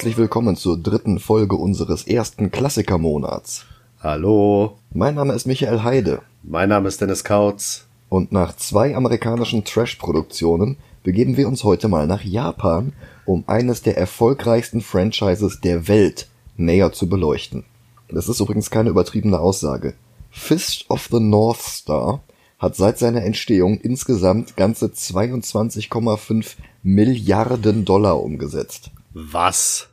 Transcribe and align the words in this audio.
herzlich 0.00 0.16
willkommen 0.16 0.56
zur 0.56 0.78
dritten 0.78 1.18
Folge 1.18 1.56
unseres 1.56 2.06
ersten 2.06 2.50
Klassikermonats. 2.50 3.66
Hallo, 4.02 4.78
Mein 4.94 5.14
Name 5.14 5.34
ist 5.34 5.46
Michael 5.46 5.82
Heide 5.82 6.22
mein 6.42 6.70
Name 6.70 6.88
ist 6.88 7.02
Dennis 7.02 7.22
Kautz. 7.22 7.84
und 8.08 8.32
nach 8.32 8.56
zwei 8.56 8.96
amerikanischen 8.96 9.62
Trash-Produktionen 9.62 10.78
begeben 11.02 11.36
wir 11.36 11.46
uns 11.46 11.64
heute 11.64 11.88
mal 11.88 12.06
nach 12.06 12.24
Japan, 12.24 12.94
um 13.26 13.44
eines 13.46 13.82
der 13.82 13.98
erfolgreichsten 13.98 14.80
Franchises 14.80 15.60
der 15.60 15.86
Welt 15.86 16.28
näher 16.56 16.92
zu 16.92 17.06
beleuchten. 17.06 17.64
Das 18.08 18.26
ist 18.26 18.40
übrigens 18.40 18.70
keine 18.70 18.88
übertriebene 18.88 19.38
Aussage. 19.38 19.92
Fist 20.30 20.86
of 20.88 21.10
the 21.10 21.20
North 21.20 21.60
Star 21.60 22.22
hat 22.58 22.74
seit 22.74 22.98
seiner 22.98 23.22
Entstehung 23.22 23.78
insgesamt 23.78 24.56
ganze 24.56 24.86
22,5 24.86 26.54
Milliarden 26.82 27.84
Dollar 27.84 28.22
umgesetzt. 28.22 28.92
Was? 29.12 29.89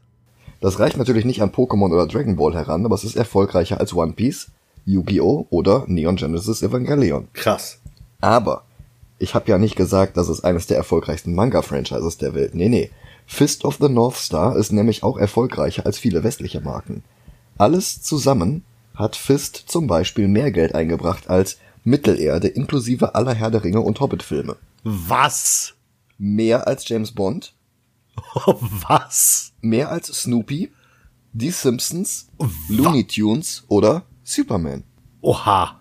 Das 0.60 0.80
reicht 0.80 0.98
natürlich 0.98 1.26
nicht 1.26 1.42
an 1.42 1.52
Pokémon 1.52 1.94
oder 1.94 2.08
Dragon 2.08 2.36
Ball 2.36 2.54
heran, 2.56 2.86
aber 2.86 2.96
es 2.96 3.04
ist 3.04 3.16
erfolgreicher 3.16 3.80
als 3.80 3.94
One 3.94 4.14
Piece, 4.14 4.48
Yu-Gi-Oh! 4.86 5.48
oder 5.50 5.84
Neon 5.88 6.16
Genesis 6.16 6.64
Evangelion. 6.64 7.28
Krass. 7.34 7.80
Aber 8.22 8.64
ich 9.20 9.36
habe 9.36 9.50
ja 9.50 9.58
nicht 9.58 9.76
gesagt, 9.76 10.18
dass 10.18 10.30
es 10.30 10.44
eines 10.44 10.68
der 10.68 10.78
erfolgreichsten 10.78 11.36
Manga-Franchises 11.36 12.18
der 12.18 12.34
Welt. 12.34 12.56
Nee, 12.56 12.70
nee. 12.70 12.92
Fist 13.26 13.66
of 13.66 13.78
the 13.82 13.90
North 13.90 14.16
Star 14.16 14.56
ist 14.56 14.72
nämlich 14.72 15.04
auch 15.04 15.18
erfolgreicher 15.18 15.86
als 15.86 16.00
viele 16.00 16.24
westliche 16.24 16.62
Marken. 16.62 17.04
Alles 17.58 18.02
zusammen 18.02 18.64
hat 18.96 19.16
Fist 19.16 19.64
zum 19.68 19.88
Beispiel 19.88 20.28
mehr 20.28 20.52
Geld 20.52 20.74
eingebracht 20.74 21.30
als 21.30 21.58
Mittelerde 21.84 22.48
inklusive 22.48 23.16
aller 23.16 23.34
Herr 23.34 23.52
der 23.52 23.64
Ringe 23.64 23.82
und 23.82 24.00
Hobbit-Filme. 24.00 24.56
Was? 24.84 25.74
Mehr 26.18 26.68
als 26.68 26.88
James 26.88 27.12
Bond, 27.12 27.54
Was? 28.88 29.54
mehr 29.62 29.92
als 29.92 30.08
Snoopy, 30.08 30.72
die 31.34 31.52
Simpsons, 31.52 32.28
Looney 32.70 33.06
Tunes 33.06 33.64
oder 33.68 34.04
Superman. 34.24 34.84
Oha. 35.22 35.80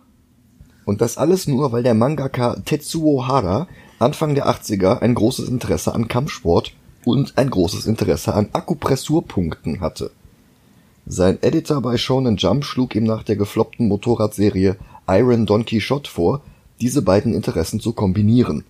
Und 0.85 1.01
das 1.01 1.19
alles 1.19 1.47
nur, 1.47 1.73
weil 1.73 1.83
der 1.83 1.95
Mangaka 1.95 2.57
Tetsuo 2.65 3.27
Hara 3.27 3.67
Anfang 3.99 4.35
der 4.35 4.47
80er 4.47 5.01
ein 5.01 5.15
großes 5.15 5.49
Interesse 5.49 5.95
an 5.95 6.07
Kampfsport 6.07 6.73
und 7.05 7.39
ein 7.39 7.49
großes 7.49 7.87
Interesse 7.87 8.35
an 8.35 8.51
Akupressurpunkten 8.53 9.81
hatte. 9.81 10.11
Sein 11.07 11.39
Editor 11.43 11.81
bei 11.81 11.97
Shonen 11.97 12.37
Jump 12.37 12.65
schlug 12.65 12.95
ihm 12.95 13.05
nach 13.05 13.23
der 13.23 13.37
gefloppten 13.37 13.89
Motorradserie 13.89 14.77
Iron 15.09 15.47
Don 15.47 15.65
Quixote 15.65 16.11
vor, 16.11 16.43
diese 16.81 17.01
beiden 17.01 17.33
Interessen 17.33 17.81
zu 17.81 17.93
kombinieren. 17.93 18.65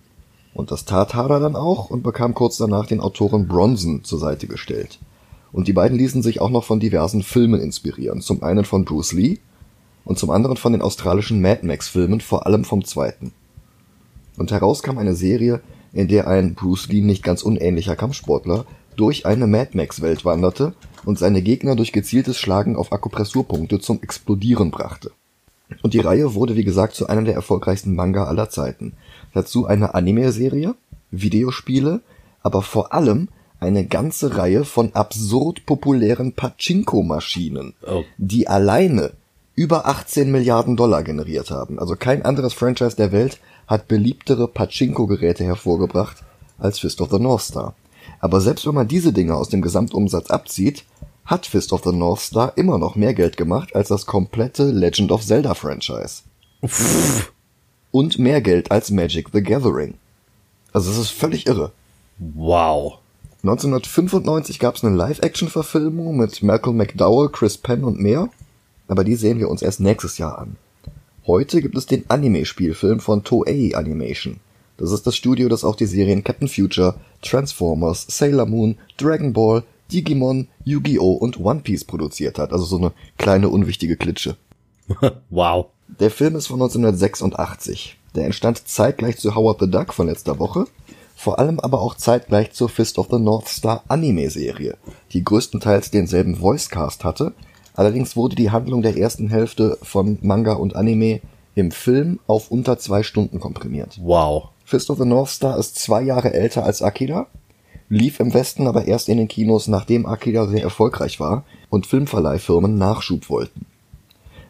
Und 0.53 0.71
das 0.71 0.85
tat 0.85 1.13
Hara 1.13 1.39
dann 1.39 1.55
auch 1.55 1.89
und 1.89 2.03
bekam 2.03 2.33
kurz 2.33 2.57
danach 2.57 2.87
den 2.87 2.99
Autoren 2.99 3.47
Bronson 3.47 4.03
zur 4.03 4.19
Seite 4.19 4.47
gestellt. 4.47 4.99
Und 5.51 5.67
die 5.67 5.73
beiden 5.73 5.97
ließen 5.97 6.21
sich 6.21 6.41
auch 6.41 6.49
noch 6.49 6.63
von 6.63 6.79
diversen 6.79 7.23
Filmen 7.23 7.61
inspirieren. 7.61 8.21
Zum 8.21 8.43
einen 8.43 8.65
von 8.65 8.85
Bruce 8.85 9.13
Lee 9.13 9.37
und 10.05 10.17
zum 10.17 10.29
anderen 10.29 10.57
von 10.57 10.71
den 10.71 10.81
australischen 10.81 11.41
Mad 11.41 11.65
Max 11.65 11.87
Filmen, 11.87 12.21
vor 12.21 12.45
allem 12.45 12.63
vom 12.63 12.83
zweiten. 12.83 13.31
Und 14.37 14.51
heraus 14.51 14.83
kam 14.83 14.97
eine 14.97 15.15
Serie, 15.15 15.61
in 15.93 16.07
der 16.07 16.27
ein 16.27 16.53
Bruce 16.53 16.87
Lee 16.89 17.01
nicht 17.01 17.23
ganz 17.23 17.43
unähnlicher 17.43 17.95
Kampfsportler 17.95 18.65
durch 18.95 19.25
eine 19.25 19.47
Mad 19.47 19.71
Max 19.73 20.01
Welt 20.01 20.25
wanderte 20.25 20.73
und 21.05 21.19
seine 21.19 21.41
Gegner 21.41 21.75
durch 21.75 21.91
gezieltes 21.91 22.37
Schlagen 22.37 22.75
auf 22.75 22.91
Akupressurpunkte 22.91 23.79
zum 23.79 24.01
Explodieren 24.01 24.71
brachte. 24.71 25.11
Und 25.83 25.93
die 25.93 25.99
Reihe 25.99 26.33
wurde 26.33 26.55
wie 26.55 26.63
gesagt 26.63 26.95
zu 26.95 27.07
einem 27.07 27.25
der 27.25 27.35
erfolgreichsten 27.35 27.95
Manga 27.95 28.25
aller 28.25 28.49
Zeiten. 28.49 28.93
Dazu 29.37 29.67
eine 29.67 29.93
Anime-Serie, 29.93 30.73
Videospiele, 31.11 32.01
aber 32.41 32.63
vor 32.63 32.91
allem 32.91 33.27
eine 33.59 33.85
ganze 33.85 34.35
Reihe 34.35 34.65
von 34.65 34.95
absurd 34.95 35.67
populären 35.67 36.33
Pachinko-Maschinen, 36.33 37.75
Oh. 37.85 38.03
die 38.17 38.47
alleine 38.47 39.11
über 39.53 39.85
18 39.85 40.31
Milliarden 40.31 40.75
Dollar 40.75 41.03
generiert 41.03 41.51
haben. 41.51 41.77
Also 41.77 41.95
kein 41.95 42.25
anderes 42.25 42.53
Franchise 42.53 42.95
der 42.95 43.11
Welt 43.11 43.39
hat 43.67 43.87
beliebtere 43.87 44.47
Pachinko-Geräte 44.47 45.43
hervorgebracht 45.43 46.17
als 46.57 46.79
Fist 46.79 46.99
of 46.99 47.11
the 47.11 47.19
North 47.19 47.43
Star. 47.43 47.75
Aber 48.19 48.41
selbst 48.41 48.65
wenn 48.65 48.73
man 48.73 48.87
diese 48.87 49.13
Dinge 49.13 49.35
aus 49.35 49.49
dem 49.49 49.61
Gesamtumsatz 49.61 50.31
abzieht, 50.31 50.83
hat 51.25 51.45
Fist 51.45 51.73
of 51.73 51.83
the 51.83 51.91
North 51.91 52.21
Star 52.21 52.53
immer 52.55 52.79
noch 52.79 52.95
mehr 52.95 53.13
Geld 53.13 53.37
gemacht 53.37 53.75
als 53.75 53.89
das 53.89 54.07
komplette 54.07 54.63
Legend 54.71 55.11
of 55.11 55.23
Zelda 55.23 55.53
Franchise. 55.53 56.23
Und 57.97 58.19
mehr 58.19 58.41
Geld 58.41 58.69
als 58.69 58.91
Magic 58.91 59.29
the 59.33 59.41
Gathering. 59.41 59.95
Also 60.71 60.91
es 60.91 60.99
ist 60.99 61.09
völlig 61.09 61.47
irre. 61.47 61.71
Wow. 62.19 62.99
1995 63.41 64.59
gab 64.59 64.75
es 64.75 64.83
eine 64.83 64.95
Live-Action-Verfilmung 64.95 66.15
mit 66.15 66.43
Malcolm 66.43 66.77
McDowell, 66.77 67.29
Chris 67.29 67.57
Penn 67.57 67.83
und 67.83 67.99
mehr, 67.99 68.29
aber 68.87 69.03
die 69.03 69.15
sehen 69.15 69.39
wir 69.39 69.49
uns 69.49 69.63
erst 69.63 69.79
nächstes 69.79 70.19
Jahr 70.19 70.37
an. 70.37 70.57
Heute 71.25 71.59
gibt 71.59 71.75
es 71.75 71.87
den 71.87 72.07
Anime-Spielfilm 72.07 72.99
von 72.99 73.23
Toei 73.23 73.71
Animation. 73.73 74.41
Das 74.77 74.91
ist 74.91 75.07
das 75.07 75.15
Studio, 75.15 75.49
das 75.49 75.63
auch 75.63 75.75
die 75.75 75.87
Serien 75.87 76.23
Captain 76.23 76.47
Future, 76.47 76.99
Transformers, 77.23 78.05
Sailor 78.07 78.45
Moon, 78.45 78.77
Dragon 78.97 79.33
Ball, 79.33 79.63
Digimon, 79.91 80.49
Yu-Gi-Oh! 80.65 81.13
und 81.13 81.39
One 81.39 81.61
Piece 81.61 81.83
produziert 81.83 82.37
hat. 82.37 82.51
Also 82.53 82.65
so 82.65 82.77
eine 82.77 82.91
kleine 83.17 83.49
unwichtige 83.49 83.97
Klitsche. 83.97 84.37
wow. 85.31 85.71
Der 85.87 86.11
Film 86.11 86.35
ist 86.35 86.47
von 86.47 86.61
1986. 86.61 87.97
Der 88.13 88.25
entstand 88.25 88.67
zeitgleich 88.67 89.17
zu 89.17 89.35
Howard 89.35 89.61
the 89.61 89.71
Duck 89.71 89.93
von 89.93 90.07
letzter 90.07 90.37
Woche, 90.37 90.65
vor 91.15 91.39
allem 91.39 91.59
aber 91.59 91.81
auch 91.81 91.95
zeitgleich 91.95 92.51
zur 92.51 92.67
Fist 92.67 92.99
of 92.99 93.07
the 93.09 93.17
North 93.17 93.47
Star 93.47 93.83
Anime-Serie, 93.87 94.77
die 95.13 95.23
größtenteils 95.23 95.89
denselben 95.89 96.41
Voicecast 96.41 97.03
hatte, 97.03 97.33
allerdings 97.73 98.15
wurde 98.15 98.35
die 98.35 98.51
Handlung 98.51 98.81
der 98.81 98.97
ersten 98.97 99.29
Hälfte 99.29 99.77
von 99.81 100.19
Manga 100.21 100.53
und 100.53 100.75
Anime 100.75 101.21
im 101.55 101.71
Film 101.71 102.19
auf 102.27 102.51
unter 102.51 102.77
zwei 102.77 103.01
Stunden 103.01 103.39
komprimiert. 103.39 103.97
Wow. 104.01 104.49
Fist 104.65 104.89
of 104.89 104.97
the 104.97 105.05
North 105.05 105.29
Star 105.29 105.57
ist 105.57 105.79
zwei 105.79 106.01
Jahre 106.01 106.33
älter 106.33 106.65
als 106.65 106.81
Akira, 106.81 107.27
lief 107.87 108.19
im 108.19 108.33
Westen 108.33 108.67
aber 108.67 108.85
erst 108.85 109.07
in 109.07 109.17
den 109.17 109.29
Kinos, 109.29 109.67
nachdem 109.67 110.05
Akira 110.05 110.47
sehr 110.47 110.63
erfolgreich 110.63 111.19
war 111.19 111.45
und 111.69 111.87
Filmverleihfirmen 111.87 112.77
Nachschub 112.77 113.29
wollten. 113.29 113.65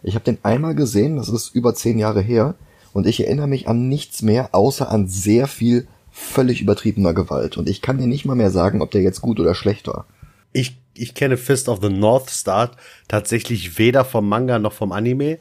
Ich 0.07 0.16
habe 0.16 0.23
den 0.23 0.38
einmal 0.44 0.73
gesehen, 0.73 1.18
das 1.18 1.28
ist 1.28 1.53
über 1.53 1.75
zehn 1.75 2.00
Jahre 2.00 2.22
her, 2.22 2.56
und 2.94 3.06
ich 3.06 3.19
erinnere 3.19 3.47
mich 3.47 3.68
an 3.68 3.90
nichts 3.90 4.22
mehr, 4.22 4.56
außer 4.56 4.90
an 4.90 5.07
sehr 5.07 5.47
viel 5.47 5.85
völlig 6.09 6.62
übertriebener 6.62 7.13
Gewalt. 7.13 7.57
Und 7.57 7.68
ich 7.68 7.81
kann 7.81 7.97
dir 7.97 8.07
nicht 8.07 8.23
mal 8.23 8.34
mehr 8.34 8.50
sagen, 8.50 8.81
ob 8.81 8.90
der 8.90 9.01
jetzt 9.01 9.19
gut 9.22 9.38
oder 9.40 9.53
schlecht 9.53 9.85
war. 9.88 10.06
Ich, 10.53 10.78
ich 10.96 11.13
kenne 11.13 11.35
Fist 11.35 11.67
of 11.67 11.79
the 11.81 11.90
North 11.90 12.29
Star 12.29 12.72
tatsächlich 13.09 13.78
weder 13.78 14.06
vom 14.06 14.29
Manga 14.29 14.59
noch 14.59 14.72
vom 14.72 14.94
Anime. 14.94 15.40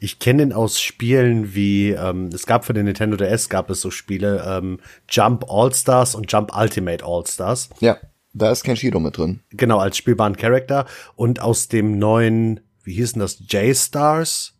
Ich 0.00 0.18
kenne 0.18 0.42
ihn 0.42 0.52
aus 0.52 0.80
Spielen 0.80 1.54
wie, 1.54 1.92
ähm, 1.92 2.30
es 2.34 2.44
gab 2.44 2.64
für 2.64 2.74
den 2.74 2.86
Nintendo 2.86 3.16
DS 3.16 3.48
gab 3.48 3.70
es 3.70 3.80
so 3.80 3.92
Spiele, 3.92 4.44
ähm, 4.46 4.80
Jump 5.08 5.46
All-Stars 5.48 6.16
und 6.16 6.30
Jump 6.30 6.54
Ultimate 6.54 7.04
All-Stars. 7.04 7.70
Ja, 7.80 7.96
da 8.34 8.50
ist 8.50 8.64
Kenshiro 8.64 9.00
mit 9.00 9.16
drin. 9.16 9.40
Genau, 9.50 9.78
als 9.78 9.96
spielbaren 9.96 10.36
Charakter. 10.36 10.86
Und 11.16 11.40
aus 11.40 11.68
dem 11.68 11.98
neuen, 11.98 12.60
wie 12.88 12.94
hieß 12.94 13.12
denn 13.12 13.20
das, 13.20 13.38
J-Stars? 13.46 14.54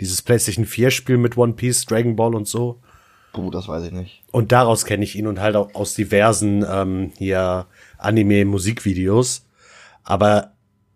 Dieses 0.00 0.22
PlayStation 0.22 0.64
4 0.64 0.92
Spiel 0.92 1.16
mit 1.16 1.36
One 1.36 1.54
Piece, 1.54 1.84
Dragon 1.84 2.14
Ball 2.14 2.34
und 2.34 2.46
so. 2.46 2.80
Puh, 3.32 3.50
das 3.50 3.66
weiß 3.66 3.84
ich 3.84 3.92
nicht. 3.92 4.22
Und 4.30 4.52
daraus 4.52 4.84
kenne 4.84 5.02
ich 5.02 5.16
ihn 5.16 5.26
und 5.26 5.40
halt 5.40 5.56
auch 5.56 5.74
aus 5.74 5.94
diversen 5.94 6.64
ähm, 6.68 7.10
hier 7.18 7.66
Anime-Musikvideos. 7.98 9.44
Aber 10.04 10.52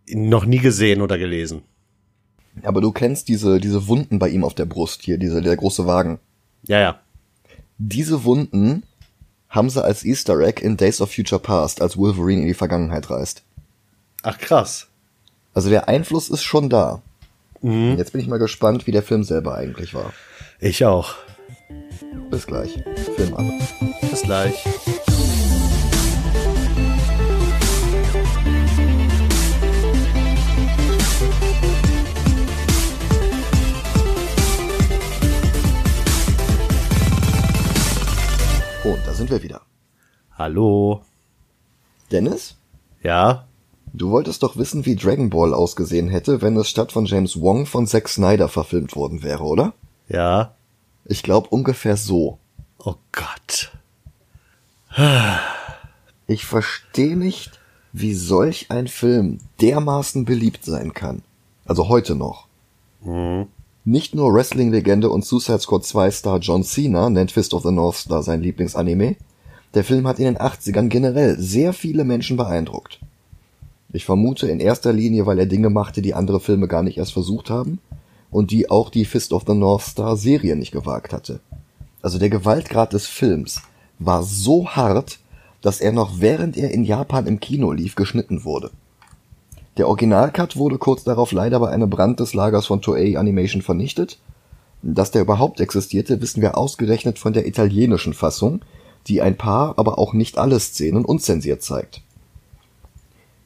noch 0.08 0.44
nie 0.44 0.58
gesehen 0.58 1.02
oder 1.02 1.18
gelesen. 1.18 1.62
Aber 2.62 2.80
du 2.80 2.92
kennst 2.92 3.28
diese, 3.28 3.58
diese 3.58 3.88
Wunden 3.88 4.20
bei 4.20 4.28
ihm 4.28 4.44
auf 4.44 4.54
der 4.54 4.66
Brust 4.66 5.02
hier, 5.02 5.18
diese, 5.18 5.42
der 5.42 5.56
große 5.56 5.86
Wagen. 5.86 6.20
Ja, 6.62 6.78
ja. 6.78 7.00
Diese 7.78 8.22
Wunden 8.22 8.84
haben 9.48 9.70
sie 9.70 9.82
als 9.82 10.04
Easter 10.04 10.38
Egg 10.38 10.62
in 10.64 10.76
Days 10.76 11.00
of 11.00 11.12
Future 11.12 11.40
Past, 11.40 11.82
als 11.82 11.96
Wolverine 11.96 12.42
in 12.42 12.48
die 12.48 12.54
Vergangenheit 12.54 13.10
reist. 13.10 13.42
Ach 14.22 14.38
krass. 14.38 14.88
Also 15.58 15.70
der 15.70 15.88
Einfluss 15.88 16.30
ist 16.30 16.44
schon 16.44 16.70
da. 16.70 17.02
Jetzt 17.62 18.12
bin 18.12 18.20
ich 18.20 18.28
mal 18.28 18.38
gespannt, 18.38 18.86
wie 18.86 18.92
der 18.92 19.02
Film 19.02 19.24
selber 19.24 19.56
eigentlich 19.56 19.92
war. 19.92 20.12
Ich 20.60 20.84
auch. 20.84 21.16
Bis 22.30 22.46
gleich. 22.46 22.80
Film 23.16 23.34
ab. 23.34 23.44
Bis 24.08 24.22
gleich. 24.22 24.54
Und 38.84 39.04
da 39.04 39.12
sind 39.12 39.28
wir 39.28 39.42
wieder. 39.42 39.62
Hallo. 40.36 41.02
Dennis, 42.12 42.56
Ja? 43.02 43.47
Du 43.92 44.10
wolltest 44.10 44.42
doch 44.42 44.56
wissen, 44.56 44.86
wie 44.86 44.96
Dragon 44.96 45.30
Ball 45.30 45.54
ausgesehen 45.54 46.08
hätte, 46.08 46.42
wenn 46.42 46.56
es 46.56 46.68
statt 46.68 46.92
von 46.92 47.06
James 47.06 47.40
Wong 47.40 47.66
von 47.66 47.86
Zack 47.86 48.08
Snyder 48.08 48.48
verfilmt 48.48 48.96
worden 48.96 49.22
wäre, 49.22 49.44
oder? 49.44 49.74
Ja? 50.08 50.54
Ich 51.04 51.22
glaube 51.22 51.48
ungefähr 51.48 51.96
so. 51.96 52.38
Oh 52.78 52.96
Gott. 53.12 53.72
Ich 56.26 56.44
verstehe 56.44 57.16
nicht, 57.16 57.58
wie 57.92 58.14
solch 58.14 58.70
ein 58.70 58.88
Film 58.88 59.38
dermaßen 59.60 60.24
beliebt 60.24 60.64
sein 60.64 60.92
kann. 60.92 61.22
Also 61.64 61.88
heute 61.88 62.14
noch. 62.14 62.46
Mhm. 63.02 63.46
Nicht 63.84 64.14
nur 64.14 64.34
Wrestling-Legende 64.34 65.08
und 65.08 65.24
Suicide 65.24 65.60
Squad 65.60 65.84
2 65.84 66.10
Star 66.10 66.38
John 66.40 66.62
Cena 66.62 67.08
nennt 67.08 67.32
Fist 67.32 67.54
of 67.54 67.62
the 67.62 67.70
North 67.70 67.96
Star 67.96 68.22
sein 68.22 68.42
Lieblingsanime. 68.42 69.16
Der 69.74 69.84
Film 69.84 70.06
hat 70.06 70.18
in 70.18 70.26
den 70.26 70.38
80ern 70.38 70.88
generell 70.88 71.38
sehr 71.38 71.72
viele 71.72 72.04
Menschen 72.04 72.36
beeindruckt. 72.36 73.00
Ich 73.92 74.04
vermute 74.04 74.48
in 74.48 74.60
erster 74.60 74.92
Linie, 74.92 75.24
weil 75.24 75.38
er 75.38 75.46
Dinge 75.46 75.70
machte, 75.70 76.02
die 76.02 76.14
andere 76.14 76.40
Filme 76.40 76.68
gar 76.68 76.82
nicht 76.82 76.98
erst 76.98 77.12
versucht 77.12 77.48
haben 77.48 77.78
und 78.30 78.50
die 78.50 78.70
auch 78.70 78.90
die 78.90 79.06
Fist 79.06 79.32
of 79.32 79.44
the 79.46 79.54
North 79.54 79.82
Star 79.82 80.16
Serie 80.16 80.56
nicht 80.56 80.72
gewagt 80.72 81.12
hatte. 81.12 81.40
Also 82.02 82.18
der 82.18 82.28
Gewaltgrad 82.28 82.92
des 82.92 83.06
Films 83.06 83.62
war 83.98 84.22
so 84.22 84.68
hart, 84.68 85.18
dass 85.62 85.80
er 85.80 85.92
noch 85.92 86.20
während 86.20 86.56
er 86.56 86.70
in 86.70 86.84
Japan 86.84 87.26
im 87.26 87.40
Kino 87.40 87.72
lief 87.72 87.94
geschnitten 87.94 88.44
wurde. 88.44 88.70
Der 89.78 89.88
Originalcut 89.88 90.56
wurde 90.56 90.76
kurz 90.76 91.04
darauf 91.04 91.32
leider 91.32 91.58
bei 91.60 91.70
einem 91.70 91.88
Brand 91.88 92.20
des 92.20 92.34
Lagers 92.34 92.66
von 92.66 92.82
Toei 92.82 93.16
Animation 93.16 93.62
vernichtet. 93.62 94.18
Dass 94.82 95.10
der 95.10 95.22
überhaupt 95.22 95.60
existierte, 95.60 96.20
wissen 96.20 96.42
wir 96.42 96.56
ausgerechnet 96.58 97.18
von 97.18 97.32
der 97.32 97.46
italienischen 97.46 98.12
Fassung, 98.12 98.60
die 99.06 99.22
ein 99.22 99.36
paar, 99.36 99.78
aber 99.78 99.98
auch 99.98 100.12
nicht 100.12 100.38
alle 100.38 100.60
Szenen 100.60 101.04
unzensiert 101.04 101.62
zeigt. 101.62 102.02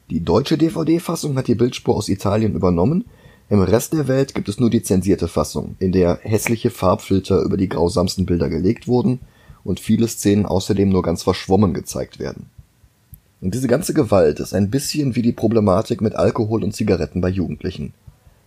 Die 0.09 0.23
deutsche 0.23 0.57
DVD-Fassung 0.57 1.37
hat 1.37 1.47
die 1.47 1.55
Bildspur 1.55 1.95
aus 1.95 2.09
Italien 2.09 2.55
übernommen, 2.55 3.05
im 3.49 3.61
Rest 3.61 3.93
der 3.93 4.07
Welt 4.07 4.33
gibt 4.33 4.49
es 4.49 4.59
nur 4.59 4.69
die 4.69 4.83
zensierte 4.83 5.27
Fassung, 5.27 5.75
in 5.79 5.91
der 5.91 6.19
hässliche 6.23 6.69
Farbfilter 6.69 7.41
über 7.41 7.55
die 7.55 7.69
grausamsten 7.69 8.25
Bilder 8.25 8.49
gelegt 8.49 8.87
wurden 8.87 9.19
und 9.63 9.79
viele 9.79 10.07
Szenen 10.07 10.45
außerdem 10.45 10.89
nur 10.89 11.03
ganz 11.03 11.23
verschwommen 11.23 11.73
gezeigt 11.73 12.19
werden. 12.19 12.49
Und 13.41 13.53
diese 13.53 13.67
ganze 13.67 13.93
Gewalt 13.93 14.39
ist 14.39 14.53
ein 14.53 14.69
bisschen 14.69 15.15
wie 15.15 15.21
die 15.21 15.33
Problematik 15.33 16.01
mit 16.01 16.15
Alkohol 16.15 16.63
und 16.63 16.73
Zigaretten 16.73 17.21
bei 17.21 17.29
Jugendlichen. 17.29 17.93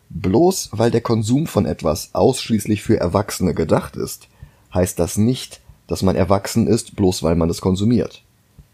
Bloß 0.08 0.70
weil 0.72 0.90
der 0.90 1.02
Konsum 1.02 1.46
von 1.46 1.66
etwas 1.66 2.10
ausschließlich 2.14 2.82
für 2.82 2.98
Erwachsene 2.98 3.54
gedacht 3.54 3.96
ist, 3.96 4.28
heißt 4.72 4.98
das 4.98 5.18
nicht, 5.18 5.60
dass 5.86 6.02
man 6.02 6.16
erwachsen 6.16 6.66
ist, 6.66 6.96
bloß 6.96 7.22
weil 7.22 7.36
man 7.36 7.50
es 7.50 7.60
konsumiert. 7.60 8.22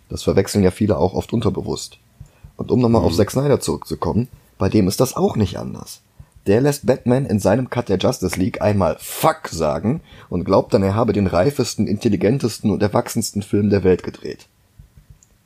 Das 0.08 0.22
verwechseln 0.22 0.62
ja 0.62 0.70
viele 0.70 0.96
auch 0.98 1.14
oft 1.14 1.32
unterbewusst. 1.32 1.98
Und 2.56 2.70
um 2.70 2.80
nochmal 2.80 3.02
mhm. 3.02 3.08
auf 3.08 3.16
Zack 3.16 3.30
Snyder 3.30 3.60
zurückzukommen, 3.60 4.28
bei 4.58 4.68
dem 4.68 4.88
ist 4.88 5.00
das 5.00 5.16
auch 5.16 5.36
nicht 5.36 5.58
anders. 5.58 6.02
Der 6.46 6.60
lässt 6.60 6.86
Batman 6.86 7.26
in 7.26 7.38
seinem 7.38 7.70
Cut 7.70 7.88
der 7.88 7.98
Justice 7.98 8.38
League 8.38 8.60
einmal 8.62 8.96
Fuck 8.98 9.48
sagen 9.48 10.00
und 10.28 10.44
glaubt 10.44 10.74
dann, 10.74 10.82
er 10.82 10.94
habe 10.94 11.12
den 11.12 11.28
reifesten, 11.28 11.86
intelligentesten 11.86 12.70
und 12.70 12.82
erwachsensten 12.82 13.42
Film 13.42 13.70
der 13.70 13.84
Welt 13.84 14.02
gedreht. 14.02 14.48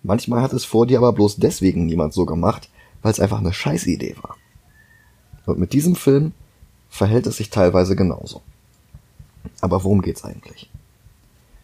Manchmal 0.02 0.40
hat 0.40 0.52
es 0.52 0.64
vor 0.64 0.86
dir 0.86 0.98
aber 0.98 1.12
bloß 1.12 1.36
deswegen 1.36 1.84
niemand 1.84 2.14
so 2.14 2.24
gemacht, 2.24 2.70
weil 3.02 3.12
es 3.12 3.20
einfach 3.20 3.40
eine 3.40 3.52
Scheißidee 3.52 4.16
war. 4.22 4.36
Und 5.44 5.58
mit 5.58 5.72
diesem 5.72 5.96
Film 5.96 6.32
verhält 6.88 7.26
es 7.26 7.36
sich 7.36 7.50
teilweise 7.50 7.94
genauso. 7.94 8.40
Aber 9.60 9.84
worum 9.84 10.02
geht's 10.02 10.24
eigentlich? 10.24 10.70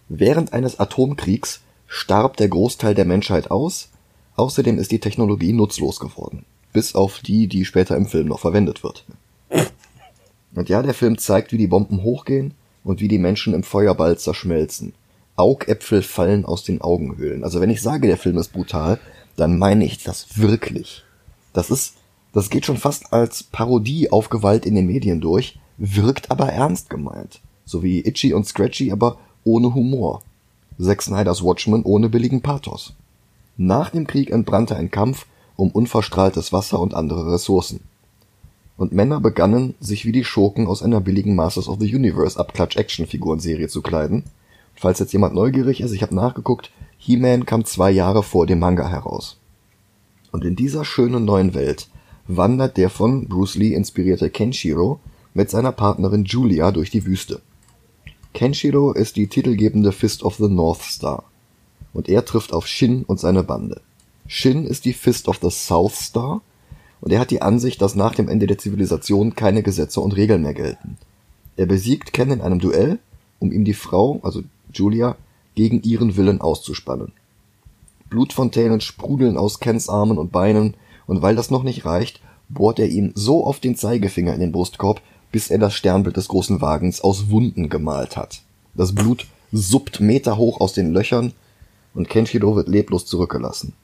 Während 0.08 0.52
eines 0.52 0.78
Atomkriegs 0.78 1.60
starb 1.86 2.36
der 2.36 2.48
Großteil 2.48 2.94
der 2.94 3.04
Menschheit 3.04 3.50
aus, 3.50 3.88
außerdem 4.36 4.78
ist 4.78 4.90
die 4.90 5.00
Technologie 5.00 5.52
nutzlos 5.52 6.00
geworden. 6.00 6.44
Bis 6.72 6.94
auf 6.94 7.20
die, 7.20 7.48
die 7.48 7.64
später 7.64 7.96
im 7.96 8.06
Film 8.06 8.28
noch 8.28 8.40
verwendet 8.40 8.82
wird. 8.82 9.04
Und 10.54 10.68
ja, 10.68 10.82
der 10.82 10.94
Film 10.94 11.18
zeigt, 11.18 11.52
wie 11.52 11.58
die 11.58 11.66
Bomben 11.66 12.02
hochgehen 12.02 12.54
und 12.84 13.00
wie 13.00 13.08
die 13.08 13.18
Menschen 13.18 13.54
im 13.54 13.62
Feuerball 13.62 14.18
zerschmelzen. 14.18 14.94
Augäpfel 15.36 16.02
fallen 16.02 16.44
aus 16.44 16.64
den 16.64 16.80
Augenhöhlen. 16.80 17.44
Also 17.44 17.60
wenn 17.60 17.70
ich 17.70 17.82
sage, 17.82 18.06
der 18.06 18.18
Film 18.18 18.36
ist 18.38 18.52
brutal, 18.52 18.98
dann 19.36 19.58
meine 19.58 19.84
ich 19.84 20.02
das 20.02 20.38
wirklich. 20.38 21.04
Das 21.52 21.70
ist, 21.70 21.94
das 22.32 22.50
geht 22.50 22.66
schon 22.66 22.76
fast 22.76 23.12
als 23.12 23.42
Parodie 23.42 24.10
auf 24.10 24.28
Gewalt 24.28 24.66
in 24.66 24.74
den 24.74 24.86
Medien 24.86 25.20
durch, 25.20 25.58
wirkt 25.78 26.30
aber 26.30 26.48
ernst 26.48 26.90
gemeint. 26.90 27.40
So 27.64 27.82
wie 27.82 28.00
Itchy 28.04 28.34
und 28.34 28.46
Scratchy, 28.46 28.92
aber 28.92 29.18
ohne 29.44 29.74
Humor. 29.74 30.22
Zack 30.78 31.02
Snyders 31.02 31.42
Watchmen 31.42 31.82
ohne 31.84 32.08
billigen 32.08 32.42
Pathos. 32.42 32.94
Nach 33.56 33.90
dem 33.90 34.06
Krieg 34.06 34.30
entbrannte 34.30 34.76
ein 34.76 34.90
Kampf 34.90 35.26
um 35.56 35.70
unverstrahltes 35.70 36.52
Wasser 36.52 36.80
und 36.80 36.94
andere 36.94 37.32
Ressourcen 37.32 37.80
und 38.76 38.92
Männer 38.92 39.20
begannen, 39.20 39.74
sich 39.80 40.04
wie 40.04 40.12
die 40.12 40.24
Schurken 40.24 40.66
aus 40.66 40.82
einer 40.82 41.00
billigen 41.00 41.36
Masters 41.36 41.68
of 41.68 41.78
the 41.78 41.94
Universe 41.94 42.38
Abklatsch-Action-Figurenserie 42.38 43.68
zu 43.68 43.80
kleiden. 43.80 44.24
Falls 44.74 44.98
jetzt 44.98 45.12
jemand 45.12 45.34
neugierig 45.34 45.80
ist, 45.80 45.92
ich 45.92 46.02
habe 46.02 46.14
nachgeguckt, 46.14 46.72
He-Man 46.98 47.46
kam 47.46 47.64
zwei 47.64 47.90
Jahre 47.90 48.22
vor 48.24 48.46
dem 48.46 48.58
Manga 48.58 48.88
heraus. 48.88 49.38
Und 50.32 50.44
in 50.44 50.56
dieser 50.56 50.84
schönen 50.84 51.24
neuen 51.24 51.54
Welt 51.54 51.88
wandert 52.26 52.76
der 52.76 52.90
von 52.90 53.28
Bruce 53.28 53.54
Lee 53.54 53.74
inspirierte 53.74 54.30
Kenshiro 54.30 54.98
mit 55.34 55.48
seiner 55.48 55.72
Partnerin 55.72 56.24
Julia 56.24 56.72
durch 56.72 56.90
die 56.90 57.04
Wüste. 57.04 57.40
Kenshiro 58.32 58.92
ist 58.92 59.16
die 59.16 59.28
titelgebende 59.28 59.92
Fist 59.92 60.22
of 60.22 60.36
the 60.36 60.48
North 60.48 60.82
Star. 60.82 61.24
Und 61.92 62.08
er 62.08 62.24
trifft 62.24 62.52
auf 62.52 62.66
Shin 62.66 63.04
und 63.04 63.20
seine 63.20 63.42
Bande. 63.42 63.80
Shin 64.26 64.66
ist 64.66 64.84
die 64.84 64.92
Fist 64.92 65.28
of 65.28 65.38
the 65.42 65.50
South 65.50 65.94
Star 65.94 66.40
und 67.02 67.12
er 67.12 67.20
hat 67.20 67.30
die 67.30 67.42
Ansicht, 67.42 67.82
dass 67.82 67.96
nach 67.96 68.14
dem 68.14 68.28
Ende 68.28 68.46
der 68.46 68.58
Zivilisation 68.58 69.34
keine 69.34 69.62
Gesetze 69.62 70.00
und 70.00 70.16
Regeln 70.16 70.42
mehr 70.42 70.54
gelten. 70.54 70.96
Er 71.56 71.66
besiegt 71.66 72.12
Ken 72.12 72.30
in 72.30 72.40
einem 72.40 72.60
Duell, 72.60 72.98
um 73.40 73.52
ihm 73.52 73.64
die 73.64 73.74
Frau, 73.74 74.20
also 74.22 74.42
Julia, 74.72 75.16
gegen 75.54 75.82
ihren 75.82 76.16
Willen 76.16 76.40
auszuspannen. 76.40 77.12
Blutfontänen 78.08 78.80
sprudeln 78.80 79.36
aus 79.36 79.58
Kens 79.58 79.88
Armen 79.88 80.16
und 80.16 80.32
Beinen, 80.32 80.74
und 81.06 81.20
weil 81.22 81.34
das 81.34 81.50
noch 81.50 81.64
nicht 81.64 81.84
reicht, 81.84 82.20
bohrt 82.48 82.78
er 82.78 82.88
ihm 82.88 83.12
so 83.14 83.44
oft 83.44 83.64
den 83.64 83.76
Zeigefinger 83.76 84.32
in 84.32 84.40
den 84.40 84.52
Brustkorb, 84.52 85.02
bis 85.32 85.50
er 85.50 85.58
das 85.58 85.74
Sternbild 85.74 86.16
des 86.16 86.28
großen 86.28 86.60
Wagens 86.60 87.00
aus 87.00 87.30
Wunden 87.30 87.68
gemalt 87.68 88.16
hat. 88.16 88.42
Das 88.74 88.94
Blut 88.94 89.26
suppt 89.50 90.00
meterhoch 90.00 90.60
aus 90.60 90.72
den 90.72 90.92
Löchern, 90.92 91.32
und 91.94 92.08
Kenshiro 92.08 92.56
wird 92.56 92.68
leblos 92.68 93.06
zurückgelassen. 93.06 93.74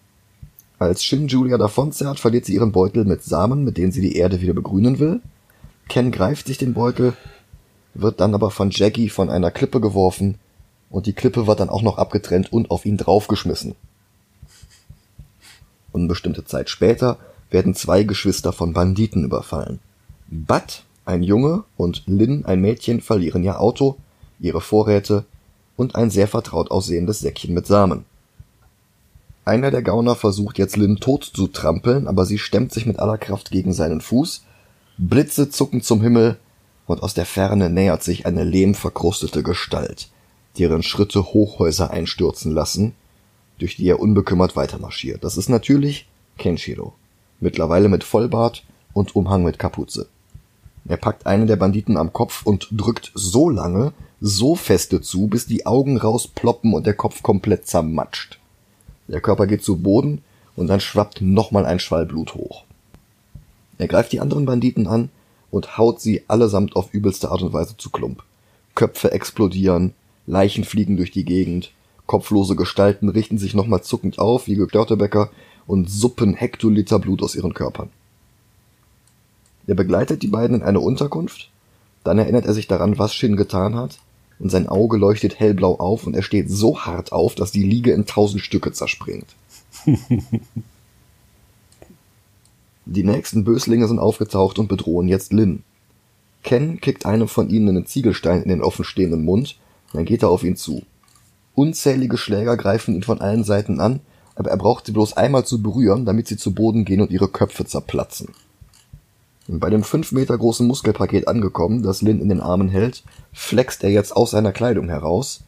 Als 0.79 1.03
Shin 1.03 1.27
Julia 1.29 1.59
davonzerrt, 1.59 2.21
verliert 2.21 2.45
sie 2.45 2.55
ihren 2.55 2.73
Beutel 2.73 3.05
mit 3.05 3.25
Samen, 3.25 3.65
mit 3.65 3.77
denen 3.77 3.93
sie 3.93 4.01
die 4.01 4.17
Erde 4.17 4.41
wieder 4.41 4.55
begrünen 4.55 4.99
will. 4.99 5.21
Ken 5.89 6.13
greift 6.13 6.47
sich 6.47 6.59
den 6.59 6.75
Beutel, 6.75 7.15
wird 7.95 8.21
dann 8.21 8.35
aber 8.35 8.51
von 8.51 8.71
Jackie 8.71 9.09
von 9.09 9.29
einer 9.31 9.51
Klippe 9.51 9.81
geworfen 9.81 10.37
und 10.91 11.07
die 11.07 11.13
Klippe 11.13 11.47
wird 11.47 11.61
dann 11.61 11.69
auch 11.69 11.83
noch 11.83 11.99
abgetrennt 11.99 12.53
und 12.53 12.71
auf 12.71 12.87
ihn 12.87 12.97
draufgeschmissen. 12.97 13.75
Unbestimmte 15.93 16.45
Zeit 16.45 16.71
später 16.71 17.19
werden 17.51 17.75
zwei 17.75 18.05
Geschwister 18.05 18.53
von 18.53 18.73
Banditen 18.73 19.25
überfallen. 19.25 19.81
Bud, 20.29 20.85
ein 21.05 21.23
Junge, 21.23 21.65
und 21.77 22.05
Lin, 22.07 22.45
ein 22.45 22.61
Mädchen, 22.61 23.01
verlieren 23.01 23.43
ihr 23.43 23.61
Auto, 23.61 23.97
ihre 24.39 24.61
Vorräte 24.61 25.25
und 25.79 25.95
ein 25.95 26.11
sehr 26.11 26.29
vertraut 26.29 26.71
aussehendes 26.71 27.21
Säckchen 27.21 27.55
mit 27.55 27.67
Samen. 27.67 28.05
Einer 29.47 29.71
der 29.71 29.81
Gauner 29.81 30.15
versucht 30.15 30.59
jetzt 30.59 30.77
Lynn 30.77 30.97
tot 30.97 31.25
zu 31.25 31.47
trampeln, 31.47 32.07
aber 32.07 32.27
sie 32.27 32.37
stemmt 32.37 32.73
sich 32.73 32.85
mit 32.85 32.99
aller 32.99 33.17
Kraft 33.17 33.51
gegen 33.51 33.73
seinen 33.73 34.03
Fuß. 34.03 34.43
Blitze 34.99 35.49
zucken 35.49 35.81
zum 35.81 36.03
Himmel 36.03 36.37
und 36.87 37.03
aus 37.03 37.15
der 37.15 37.25
Ferne 37.25 37.71
nähert 37.71 38.03
sich 38.03 38.27
eine 38.27 38.45
lehmverkrustete 38.45 39.43
Gestalt, 39.43 40.11
deren 40.59 40.83
Schritte 40.83 41.33
Hochhäuser 41.33 41.91
einstürzen 41.91 42.53
lassen, 42.53 42.95
durch 43.59 43.77
die 43.77 43.87
er 43.87 44.01
unbekümmert 44.01 44.57
weitermarschiert. 44.57 45.23
Das 45.23 45.37
ist 45.37 45.49
natürlich 45.49 46.09
Kenshiro, 46.37 46.93
mittlerweile 47.41 47.89
mit 47.89 48.05
Vollbart 48.05 48.65
und 48.93 49.15
Umhang 49.15 49.45
mit 49.45 49.59
Kapuze. 49.59 50.09
Er 50.89 50.97
packt 50.97 51.27
einen 51.27 51.47
der 51.47 51.57
Banditen 51.57 51.99
am 51.99 52.15
Kopf 52.15 52.45
und 52.45 52.69
drückt 52.73 53.13
so 53.15 53.51
lange, 53.51 53.93
so 54.21 54.57
feste 54.57 55.03
zu, 55.03 55.27
bis 55.27 55.47
die 55.47 55.67
Augen 55.67 55.99
rausploppen 55.99 56.73
und 56.73 56.87
der 56.87 56.95
Kopf 56.95 57.23
komplett 57.23 57.67
zermatscht. 57.67 58.39
Der 59.07 59.21
Körper 59.21 59.47
geht 59.47 59.63
zu 59.63 59.77
Boden 59.77 60.23
und 60.57 60.67
dann 60.67 60.81
schwappt 60.81 61.21
nochmal 61.21 61.67
ein 61.67 61.79
Schwall 61.79 62.07
Blut 62.07 62.35
hoch. 62.35 62.65
Er 63.77 63.87
greift 63.87 64.13
die 64.13 64.21
anderen 64.21 64.47
Banditen 64.47 64.87
an 64.87 65.11
und 65.51 65.79
haut 65.79 66.01
sie 66.01 66.25
allesamt 66.27 66.75
auf 66.75 66.93
übelste 66.93 67.31
Art 67.31 67.43
und 67.43 67.53
Weise 67.53 67.77
zu 67.77 67.91
Klump. 67.91 68.23
Köpfe 68.75 69.13
explodieren, 69.13 69.93
Leichen 70.27 70.65
fliegen 70.65 70.97
durch 70.97 71.11
die 71.11 71.25
Gegend, 71.25 71.73
kopflose 72.07 72.57
Gestalten 72.57 73.09
richten 73.09 73.39
sich 73.39 73.55
nochmal 73.55 73.83
zuckend 73.83 74.19
auf 74.19 74.47
wie 74.47 74.55
gestörte 74.55 74.97
Bäcker 74.97 75.31
und 75.67 75.91
suppen 75.91 76.35
Hektoliter 76.35 76.99
Blut 76.99 77.23
aus 77.23 77.35
ihren 77.35 77.55
Körpern. 77.55 77.91
Er 79.69 79.75
begleitet 79.75 80.23
die 80.23 80.29
beiden 80.29 80.57
in 80.57 80.63
eine 80.63 80.81
Unterkunft, 80.81 81.51
dann 82.03 82.19
erinnert 82.19 82.47
er 82.47 82.55
sich 82.55 82.67
daran, 82.67 82.99
was 82.99 83.15
Shin 83.15 83.37
getan 83.37 83.77
hat 83.77 83.99
und 84.39 84.49
sein 84.51 84.67
Auge 84.67 84.97
leuchtet 84.97 85.39
hellblau 85.39 85.77
auf 85.77 86.07
und 86.07 86.17
er 86.17 86.23
steht 86.23 86.51
so 86.51 86.81
hart 86.81 87.13
auf, 87.13 87.35
dass 87.35 87.53
die 87.53 87.65
Liege 87.65 87.93
in 87.93 88.07
tausend 88.07 88.43
Stücke 88.43 88.73
zerspringt. 88.73 89.27
die 92.87 93.05
nächsten 93.05 93.45
Böslinge 93.45 93.87
sind 93.89 93.99
aufgetaucht 93.99 94.59
und 94.59 94.69
bedrohen 94.69 95.07
jetzt 95.07 95.35
Lin. 95.35 95.65
Ken 96.43 96.81
kickt 96.81 97.05
einem 97.05 97.29
von 97.29 97.51
ihnen 97.51 97.69
einen 97.69 97.85
Ziegelstein 97.85 98.43
in 98.43 98.49
den 98.49 98.63
offenstehenden 98.63 99.23
Mund, 99.23 99.59
dann 99.93 100.07
geht 100.07 100.23
er 100.23 100.31
auf 100.31 100.45
ihn 100.45 100.57
zu. 100.57 100.83
Unzählige 101.55 102.17
Schläger 102.17 102.57
greifen 102.57 102.95
ihn 102.95 103.03
von 103.03 103.21
allen 103.21 103.45
Seiten 103.45 103.81
an, 103.81 104.01
aber 104.35 104.49
er 104.49 104.57
braucht 104.57 104.87
sie 104.87 104.93
bloß 104.93 105.15
einmal 105.19 105.45
zu 105.45 105.61
berühren, 105.61 106.07
damit 106.07 106.27
sie 106.27 106.39
zu 106.39 106.55
Boden 106.55 106.87
gehen 106.87 107.03
und 107.03 107.11
ihre 107.11 107.29
Köpfe 107.29 107.67
zerplatzen. 107.67 108.29
Bei 109.51 109.71
dem 109.71 109.83
fünf 109.83 110.13
Meter 110.13 110.37
großen 110.37 110.67
Muskelpaket 110.67 111.27
angekommen, 111.27 111.83
das 111.83 112.03
Lin 112.03 112.21
in 112.21 112.29
den 112.29 112.41
Armen 112.41 112.69
hält, 112.69 113.03
flext 113.33 113.83
er 113.83 113.91
jetzt 113.91 114.15
aus 114.15 114.33
seiner 114.33 114.53
Kleidung 114.53 114.91
heraus 114.91 115.43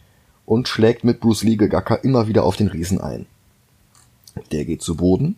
und 0.47 0.69
schlägt 0.69 1.05
mit 1.05 1.21
Bruce 1.21 1.43
Lee 1.43 1.57
Gegacker 1.57 2.03
immer 2.03 2.27
wieder 2.27 2.45
auf 2.45 2.57
den 2.57 2.69
Riesen 2.69 2.99
ein. 2.99 3.27
Der 4.53 4.65
geht 4.65 4.81
zu 4.81 4.97
Boden, 4.97 5.37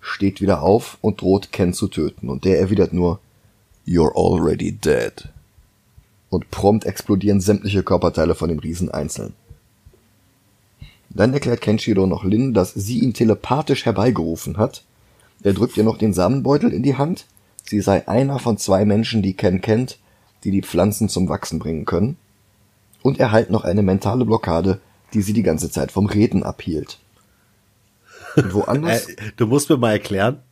steht 0.00 0.40
wieder 0.40 0.62
auf 0.62 0.98
und 1.02 1.20
droht 1.20 1.52
Ken 1.52 1.72
zu 1.72 1.86
töten, 1.86 2.28
und 2.28 2.44
der 2.44 2.58
erwidert 2.58 2.92
nur 2.92 3.20
You're 3.86 4.12
already 4.16 4.72
dead. 4.72 5.28
Und 6.30 6.50
prompt 6.50 6.84
explodieren 6.84 7.40
sämtliche 7.40 7.84
Körperteile 7.84 8.34
von 8.34 8.48
dem 8.48 8.58
Riesen 8.58 8.90
einzeln. 8.90 9.34
Dann 11.10 11.32
erklärt 11.32 11.60
Kenshiro 11.60 12.08
noch 12.08 12.24
Lin, 12.24 12.54
dass 12.54 12.74
sie 12.74 12.98
ihn 12.98 13.14
telepathisch 13.14 13.86
herbeigerufen 13.86 14.56
hat. 14.56 14.82
Er 15.44 15.52
drückt 15.52 15.76
ihr 15.76 15.84
noch 15.84 15.96
den 15.96 16.12
Samenbeutel 16.12 16.72
in 16.72 16.82
die 16.82 16.96
Hand. 16.96 17.26
Sie 17.68 17.80
sei 17.80 18.08
einer 18.08 18.38
von 18.38 18.56
zwei 18.56 18.84
Menschen, 18.84 19.22
die 19.22 19.34
Ken 19.34 19.60
kennt, 19.60 19.98
die 20.44 20.50
die 20.50 20.62
Pflanzen 20.62 21.08
zum 21.08 21.28
Wachsen 21.28 21.58
bringen 21.58 21.84
können. 21.84 22.16
Und 23.02 23.20
er 23.20 23.30
halt 23.30 23.50
noch 23.50 23.64
eine 23.64 23.82
mentale 23.82 24.24
Blockade, 24.24 24.80
die 25.12 25.22
sie 25.22 25.32
die 25.32 25.42
ganze 25.42 25.70
Zeit 25.70 25.92
vom 25.92 26.06
Reden 26.06 26.42
abhielt. 26.42 26.98
Und 28.36 28.54
woanders? 28.54 29.08
Äh, 29.08 29.32
du 29.36 29.46
musst 29.46 29.68
mir 29.68 29.76
mal 29.76 29.92
erklären. 29.92 30.42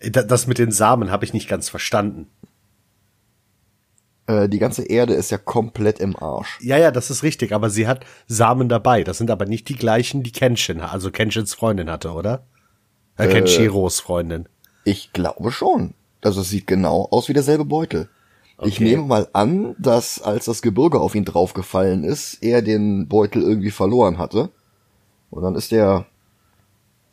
Das 0.00 0.46
mit 0.46 0.58
den 0.58 0.72
Samen 0.72 1.10
habe 1.10 1.24
ich 1.24 1.32
nicht 1.32 1.48
ganz 1.48 1.68
verstanden. 1.68 2.26
Äh, 4.26 4.48
die 4.48 4.58
ganze 4.58 4.84
Erde 4.84 5.14
ist 5.14 5.30
ja 5.30 5.38
komplett 5.38 6.00
im 6.00 6.16
Arsch. 6.16 6.58
Ja, 6.60 6.78
ja, 6.78 6.90
das 6.90 7.10
ist 7.10 7.22
richtig, 7.22 7.52
aber 7.52 7.70
sie 7.70 7.86
hat 7.86 8.04
Samen 8.26 8.68
dabei. 8.68 9.04
Das 9.04 9.18
sind 9.18 9.30
aber 9.30 9.46
nicht 9.46 9.68
die 9.68 9.76
gleichen, 9.76 10.22
die 10.22 10.32
Kenshin, 10.32 10.80
also 10.80 11.10
Kenshins 11.10 11.54
Freundin 11.54 11.90
hatte, 11.90 12.12
oder? 12.12 12.46
Äh, 13.16 13.26
äh 13.26 13.32
Kenshiros 13.32 14.00
Freundin. 14.00 14.48
Ich 14.84 15.12
glaube 15.12 15.52
schon. 15.52 15.94
Also 16.22 16.42
es 16.42 16.50
sieht 16.50 16.66
genau 16.66 17.08
aus 17.10 17.28
wie 17.28 17.32
derselbe 17.32 17.64
Beutel. 17.64 18.08
Okay. 18.56 18.68
Ich 18.68 18.80
nehme 18.80 19.04
mal 19.04 19.28
an, 19.32 19.74
dass 19.78 20.20
als 20.20 20.44
das 20.44 20.60
Gebirge 20.60 21.00
auf 21.00 21.14
ihn 21.14 21.24
draufgefallen 21.24 22.04
ist, 22.04 22.42
er 22.42 22.60
den 22.60 23.08
Beutel 23.08 23.42
irgendwie 23.42 23.70
verloren 23.70 24.18
hatte. 24.18 24.50
Und 25.30 25.42
dann 25.42 25.54
ist 25.54 25.72
er, 25.72 26.06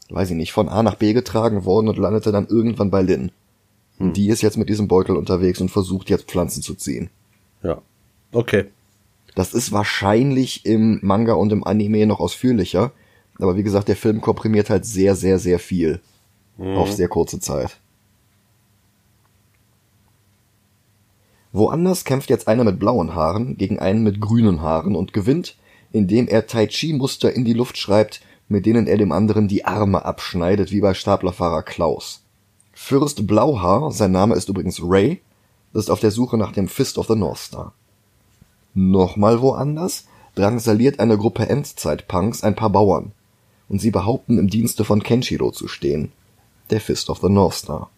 weiß 0.10 0.32
ich 0.32 0.36
nicht, 0.36 0.52
von 0.52 0.68
A 0.68 0.84
nach 0.84 0.96
B 0.96 1.14
getragen 1.14 1.64
worden 1.64 1.88
und 1.88 1.98
landete 1.98 2.34
dann 2.34 2.48
irgendwann 2.48 2.92
bei 2.92 3.02
Lin. 3.02 3.32
Hm. 3.98 4.12
Die 4.12 4.28
ist 4.28 4.42
jetzt 4.42 4.58
mit 4.58 4.68
diesem 4.68 4.90
Beutel 4.90 5.16
unterwegs 5.16 5.62
und 5.62 5.70
versucht 5.70 6.10
jetzt 6.10 6.30
Pflanzen 6.30 6.62
zu 6.62 6.76
ziehen. 6.76 7.10
Ja. 7.64 7.82
Okay. 8.34 8.66
Das 9.36 9.54
ist 9.54 9.72
wahrscheinlich 9.72 10.66
im 10.66 11.00
Manga 11.02 11.34
und 11.34 11.54
im 11.54 11.64
Anime 11.64 12.06
noch 12.08 12.20
ausführlicher. 12.20 12.92
Aber 13.40 13.56
wie 13.56 13.64
gesagt, 13.64 13.88
der 13.88 13.96
Film 13.96 14.20
komprimiert 14.20 14.70
halt 14.70 14.86
sehr, 14.86 15.16
sehr, 15.16 15.40
sehr 15.40 15.60
viel. 15.60 16.02
Mhm. 16.58 16.76
Auf 16.76 16.92
sehr 16.92 17.08
kurze 17.08 17.40
Zeit. 17.40 17.78
Woanders 21.58 22.04
kämpft 22.04 22.30
jetzt 22.30 22.48
einer 22.48 22.64
mit 22.64 22.80
blauen 22.80 23.16
Haaren 23.16 23.58
gegen 23.58 23.80
einen 23.80 24.04
mit 24.04 24.22
grünen 24.22 24.62
Haaren 24.62 24.96
und 24.96 25.12
gewinnt, 25.14 25.56
indem 25.92 26.28
er 26.28 26.46
Tai 26.46 26.68
Chi 26.68 26.94
Muster 26.94 27.34
in 27.34 27.46
die 27.46 27.54
Luft 27.54 27.78
schreibt, 27.78 28.22
mit 28.48 28.66
denen 28.66 28.88
er 28.88 28.98
dem 28.98 29.12
anderen 29.12 29.48
die 29.48 29.66
Arme 29.66 30.06
abschneidet, 30.06 30.72
wie 30.72 30.82
bei 30.82 30.94
Staplerfahrer 30.94 31.64
Klaus. 31.64 32.22
Fürst 32.74 33.26
Blauhaar, 33.26 33.92
sein 33.92 34.12
Name 34.12 34.36
ist 34.36 34.50
übrigens 34.50 34.82
Ray, 34.84 35.22
ist 35.74 35.90
auf 35.90 36.00
der 36.00 36.12
Suche 36.12 36.38
nach 36.38 36.52
dem 36.52 36.68
Fist 36.68 36.98
of 36.98 37.08
the 37.08 37.16
North 37.16 37.40
Star. 37.40 37.74
Nochmal 38.74 39.42
woanders 39.42 40.06
drangsaliert 40.36 41.00
eine 41.00 41.18
Gruppe 41.18 41.50
Endzeit-Punks 41.50 42.44
ein 42.44 42.56
paar 42.56 42.70
Bauern, 42.70 43.12
und 43.68 43.82
sie 43.82 43.92
behaupten 43.92 44.38
im 44.38 44.50
Dienste 44.50 44.86
von 44.86 45.02
Kenshiro 45.02 45.52
zu 45.52 45.68
stehen, 45.68 46.12
der 46.70 46.82
Fist 46.82 47.10
of 47.10 47.20
the 47.20 47.30
North 47.30 47.56
Star. 47.56 47.90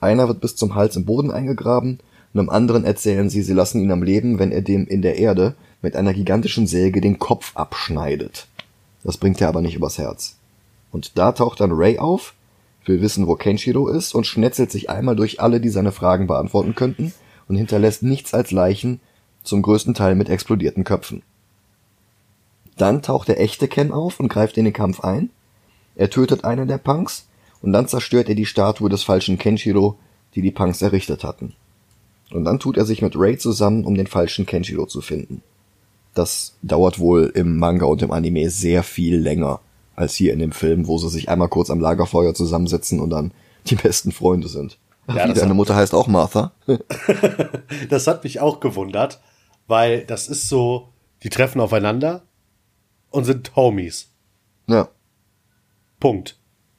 Einer 0.00 0.28
wird 0.28 0.40
bis 0.40 0.56
zum 0.56 0.74
Hals 0.74 0.96
im 0.96 1.04
Boden 1.04 1.30
eingegraben, 1.30 2.00
einem 2.34 2.50
anderen 2.50 2.84
erzählen 2.84 3.30
sie, 3.30 3.42
sie 3.42 3.52
lassen 3.52 3.80
ihn 3.80 3.92
am 3.92 4.02
Leben, 4.02 4.38
wenn 4.38 4.52
er 4.52 4.62
dem 4.62 4.86
in 4.86 5.02
der 5.02 5.18
Erde 5.18 5.54
mit 5.82 5.96
einer 5.96 6.12
gigantischen 6.12 6.66
Säge 6.66 7.00
den 7.00 7.18
Kopf 7.18 7.52
abschneidet. 7.54 8.46
Das 9.02 9.18
bringt 9.18 9.40
er 9.40 9.48
aber 9.48 9.62
nicht 9.62 9.76
übers 9.76 9.98
Herz. 9.98 10.36
Und 10.90 11.18
da 11.18 11.32
taucht 11.32 11.60
dann 11.60 11.72
Ray 11.72 11.98
auf 11.98 12.34
will 12.88 13.00
wissen, 13.00 13.26
wo 13.26 13.34
Kenshiro 13.34 13.88
ist 13.88 14.14
und 14.14 14.26
schnetzelt 14.26 14.70
sich 14.70 14.90
einmal 14.90 15.16
durch 15.16 15.40
alle, 15.40 15.60
die 15.60 15.68
seine 15.68 15.92
Fragen 15.92 16.26
beantworten 16.26 16.74
könnten 16.74 17.12
und 17.48 17.56
hinterlässt 17.56 18.02
nichts 18.02 18.34
als 18.34 18.50
Leichen, 18.50 19.00
zum 19.42 19.62
größten 19.62 19.94
Teil 19.94 20.14
mit 20.16 20.28
explodierten 20.28 20.84
Köpfen. 20.84 21.22
Dann 22.76 23.02
taucht 23.02 23.28
der 23.28 23.40
echte 23.40 23.68
Ken 23.68 23.92
auf 23.92 24.20
und 24.20 24.28
greift 24.28 24.58
in 24.58 24.64
den 24.64 24.74
Kampf 24.74 25.00
ein. 25.00 25.30
Er 25.94 26.10
tötet 26.10 26.44
einen 26.44 26.68
der 26.68 26.78
Punks 26.78 27.28
und 27.62 27.72
dann 27.72 27.88
zerstört 27.88 28.28
er 28.28 28.34
die 28.34 28.46
Statue 28.46 28.90
des 28.90 29.04
falschen 29.04 29.38
Kenshiro, 29.38 29.98
die 30.34 30.42
die 30.42 30.50
Punks 30.50 30.82
errichtet 30.82 31.24
hatten. 31.24 31.54
Und 32.30 32.44
dann 32.44 32.58
tut 32.58 32.76
er 32.76 32.84
sich 32.84 33.02
mit 33.02 33.14
Ray 33.16 33.38
zusammen, 33.38 33.84
um 33.84 33.94
den 33.94 34.06
falschen 34.06 34.46
Kenshiro 34.46 34.86
zu 34.86 35.00
finden. 35.00 35.42
Das 36.14 36.56
dauert 36.62 36.98
wohl 36.98 37.30
im 37.34 37.58
Manga 37.58 37.86
und 37.86 38.02
im 38.02 38.10
Anime 38.10 38.50
sehr 38.50 38.82
viel 38.82 39.16
länger 39.16 39.60
als 39.94 40.14
hier 40.14 40.32
in 40.32 40.38
dem 40.38 40.52
Film, 40.52 40.86
wo 40.86 40.98
sie 40.98 41.08
sich 41.08 41.28
einmal 41.28 41.48
kurz 41.48 41.70
am 41.70 41.80
Lagerfeuer 41.80 42.34
zusammensetzen 42.34 43.00
und 43.00 43.10
dann 43.10 43.32
die 43.66 43.76
besten 43.76 44.12
Freunde 44.12 44.48
sind. 44.48 44.78
Ja, 45.08 45.28
Wie, 45.28 45.34
deine 45.34 45.54
Mutter 45.54 45.76
heißt 45.76 45.94
auch 45.94 46.08
Martha. 46.08 46.52
das 47.88 48.06
hat 48.06 48.24
mich 48.24 48.40
auch 48.40 48.60
gewundert, 48.60 49.20
weil 49.66 50.04
das 50.04 50.28
ist 50.28 50.48
so, 50.48 50.88
die 51.22 51.30
treffen 51.30 51.60
aufeinander 51.60 52.22
und 53.10 53.24
sind 53.24 53.54
Homies. 53.56 54.10
Ja. 54.66 54.88
Punkt. 56.00 56.38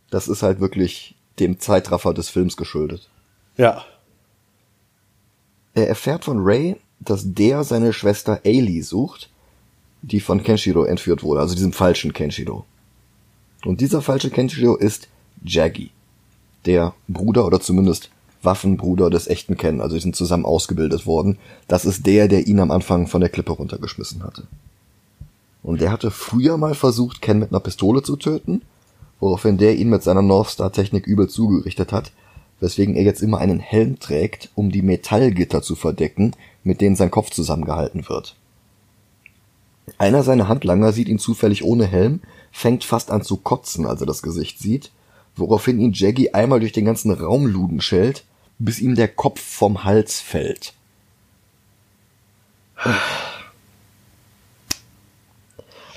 Das 0.10 0.28
ist 0.28 0.44
halt 0.44 0.60
wirklich 0.60 1.16
dem 1.40 1.60
Zeitraffer 1.60 2.14
des 2.14 2.30
Films 2.30 2.58
geschuldet. 2.58 3.10
Ja. 3.56 3.84
Er 5.78 5.88
erfährt 5.88 6.26
von 6.26 6.40
Ray, 6.40 6.78
dass 7.00 7.36
der 7.36 7.64
seine 7.64 7.94
Schwester 7.94 8.42
Ailey 8.44 8.82
sucht, 8.82 9.30
die 10.02 10.20
von 10.20 10.42
Kenshiro 10.42 10.86
entführt 10.86 11.22
wurde, 11.22 11.42
also 11.42 11.54
diesem 11.54 11.72
falschen 11.72 12.14
Kenshiro. 12.14 12.66
Und 13.64 13.80
dieser 13.80 14.02
falsche 14.02 14.32
Kenshiro 14.32 14.76
ist 14.76 15.08
Jaggy. 15.46 15.92
Der 16.66 16.96
Bruder 17.08 17.46
oder 17.46 17.62
zumindest 17.62 18.10
Waffenbruder 18.42 19.12
des 19.12 19.28
echten 19.28 19.56
Ken, 19.56 19.80
also 19.80 19.96
die 19.96 20.02
sind 20.02 20.16
zusammen 20.16 20.46
ausgebildet 20.46 21.06
worden. 21.06 21.38
Das 21.68 21.86
ist 21.86 22.08
der, 22.08 22.28
der 22.28 22.48
ihn 22.48 22.60
am 22.60 22.72
Anfang 22.72 23.06
von 23.06 23.22
der 23.22 23.30
Klippe 23.30 23.52
runtergeschmissen 23.52 24.24
hatte. 24.24 24.48
Und 25.62 25.80
der 25.80 25.92
hatte 25.92 26.10
früher 26.10 26.58
mal 26.58 26.74
versucht, 26.74 27.22
Ken 27.22 27.38
mit 27.38 27.52
einer 27.52 27.60
Pistole 27.60 28.02
zu 28.02 28.16
töten, 28.16 28.64
woraufhin 29.20 29.60
der 29.60 29.76
ihn 29.76 29.90
mit 29.90 30.02
seiner 30.02 30.24
Northstar-Technik 30.24 31.06
übel 31.06 31.30
zugerichtet 31.30 31.92
hat, 31.92 32.12
weswegen 32.60 32.96
er 32.96 33.04
jetzt 33.04 33.22
immer 33.22 33.40
einen 33.40 33.60
Helm 33.60 34.00
trägt, 34.00 34.50
um 34.56 34.72
die 34.72 34.82
Metallgitter 34.82 35.62
zu 35.62 35.76
verdecken, 35.76 36.34
mit 36.64 36.82
denen 36.82 36.96
sein 36.96 37.12
Kopf 37.12 37.30
zusammengehalten 37.30 38.08
wird. 38.10 38.36
Einer 39.98 40.24
seiner 40.24 40.48
Handlanger 40.48 40.92
sieht 40.92 41.08
ihn 41.08 41.20
zufällig 41.20 41.64
ohne 41.64 41.86
Helm 41.86 42.22
fängt 42.52 42.84
fast 42.84 43.12
an 43.12 43.22
zu 43.22 43.38
kotzen, 43.38 43.86
als 43.86 44.02
er 44.02 44.08
das 44.08 44.22
Gesicht 44.22 44.60
sieht, 44.60 44.92
woraufhin 45.36 45.80
ihn 45.80 45.94
Jaggy 45.94 46.32
einmal 46.32 46.60
durch 46.60 46.72
den 46.72 46.86
ganzen 46.86 47.12
Raum 47.12 47.46
Luden 47.46 47.82
schellt, 47.82 48.24
bis 48.60 48.80
ihm 48.80 48.96
der 48.96 49.08
Kopf 49.08 49.40
vom 49.40 49.84
Hals 49.84 50.20
fällt. 50.20 50.74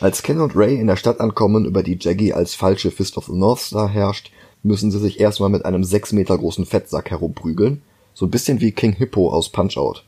Als 0.00 0.22
Ken 0.22 0.40
und 0.40 0.56
Ray 0.56 0.78
in 0.78 0.86
der 0.86 0.96
Stadt 0.96 1.20
ankommen, 1.20 1.64
über 1.64 1.82
die 1.82 1.98
Jaggy 2.00 2.32
als 2.32 2.54
falsche 2.54 2.90
Fist 2.90 3.16
of 3.16 3.26
the 3.26 3.32
North 3.32 3.60
Star 3.60 3.88
herrscht, 3.88 4.30
müssen 4.62 4.90
sie 4.90 4.98
sich 4.98 5.20
erstmal 5.20 5.50
mit 5.50 5.64
einem 5.64 5.84
sechs 5.84 6.12
Meter 6.12 6.36
großen 6.36 6.66
Fettsack 6.66 7.10
herumprügeln. 7.10 7.82
So 8.14 8.26
ein 8.26 8.30
bisschen 8.30 8.60
wie 8.60 8.72
King 8.72 8.92
Hippo 8.92 9.30
aus 9.30 9.48
Punch-Out. 9.48 10.04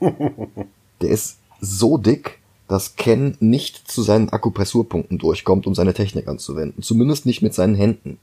Der 1.00 1.10
ist 1.10 1.38
so 1.60 1.96
dick, 1.96 2.38
dass 2.68 2.96
Ken 2.96 3.36
nicht 3.40 3.90
zu 3.90 4.02
seinen 4.02 4.28
Akupressurpunkten 4.28 5.18
durchkommt, 5.18 5.66
um 5.66 5.74
seine 5.74 5.94
Technik 5.94 6.28
anzuwenden. 6.28 6.82
Zumindest 6.82 7.26
nicht 7.26 7.42
mit 7.42 7.54
seinen 7.54 7.74
Händen. 7.74 8.18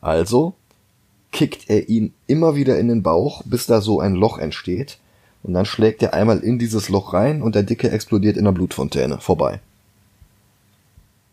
Also 0.00 0.54
kickt 1.32 1.68
er 1.68 1.88
ihn 1.88 2.12
immer 2.26 2.54
wieder 2.54 2.78
in 2.78 2.88
den 2.88 3.02
Bauch, 3.02 3.42
bis 3.44 3.66
da 3.66 3.80
so 3.80 4.00
ein 4.00 4.14
Loch 4.14 4.38
entsteht. 4.38 4.98
Und 5.42 5.54
dann 5.54 5.64
schlägt 5.64 6.02
er 6.02 6.14
einmal 6.14 6.40
in 6.40 6.58
dieses 6.58 6.88
Loch 6.88 7.12
rein 7.12 7.42
und 7.42 7.54
der 7.54 7.62
Dicke 7.62 7.90
explodiert 7.90 8.36
in 8.36 8.44
der 8.44 8.52
Blutfontäne. 8.52 9.20
Vorbei. 9.20 9.60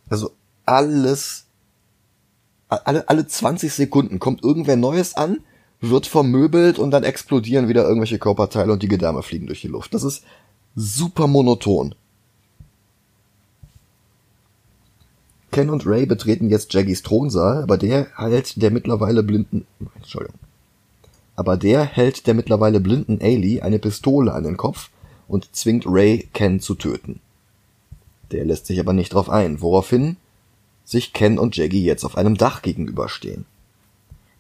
Also 0.10 0.32
alles, 0.66 1.45
alle, 2.70 3.08
alle 3.10 3.28
20 3.28 3.72
Sekunden 3.74 4.20
kommt 4.20 4.44
irgendwer 4.44 4.76
Neues 4.76 5.16
an, 5.16 5.40
wird 5.82 6.08
vermöbelt 6.08 6.80
und 6.80 6.92
dann 6.92 7.04
explodieren 7.04 7.68
wieder 7.68 7.84
irgendwelche 7.84 8.20
Körperteile 8.20 8.74
und 8.74 8.82
die 8.82 8.88
Gedärme 8.88 9.24
fliegen 9.24 9.48
durch 9.48 9.62
die 9.62 9.68
Luft. 9.68 9.94
Das 9.94 10.04
ist 10.04 10.24
super 10.76 11.28
monoton. 11.28 11.96
Ken 15.52 15.70
und 15.70 15.86
Ray 15.86 16.06
betreten 16.06 16.50
jetzt 16.50 16.74
Jaggys 16.74 17.02
Thronsaal, 17.02 17.64
aber 17.64 17.78
der 17.78 18.08
hält 18.18 18.62
der 18.62 18.72
mittlerweile 18.72 19.24
blinden, 19.24 19.66
Entschuldigung. 19.96 20.40
Aber 21.38 21.56
der 21.56 21.86
hält 21.86 22.28
der 22.28 22.34
mittlerweile 22.34 22.80
blinden 22.80 23.20
Ailey 23.22 23.62
eine 23.62 23.80
Pistole 23.80 24.34
an 24.34 24.44
den 24.44 24.58
Kopf 24.58 24.90
und 25.28 25.56
zwingt 25.56 25.86
Ray, 25.88 26.30
Ken 26.34 26.60
zu 26.60 26.76
töten. 26.76 27.22
Der 28.32 28.44
lässt 28.44 28.66
sich 28.66 28.80
aber 28.80 28.94
nicht 28.94 29.14
drauf 29.14 29.30
ein, 29.30 29.62
woraufhin 29.62 30.18
sich 30.86 31.12
Ken 31.12 31.38
und 31.38 31.58
Jaggy 31.58 31.84
jetzt 31.84 32.06
auf 32.06 32.18
einem 32.18 32.38
Dach 32.38 32.62
gegenüberstehen. 32.62 33.46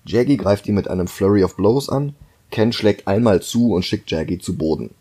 Jaggy 0.05 0.37
greift 0.37 0.67
ihn 0.67 0.75
mit 0.75 0.87
einem 0.87 1.07
Flurry 1.07 1.43
of 1.43 1.55
Blows 1.57 1.89
an, 1.89 2.15
Ken 2.51 2.71
schlägt 2.71 3.07
einmal 3.07 3.41
zu 3.41 3.73
und 3.73 3.83
schickt 3.83 4.11
Jaggy 4.11 4.39
zu 4.39 4.55
Boden. 4.55 4.91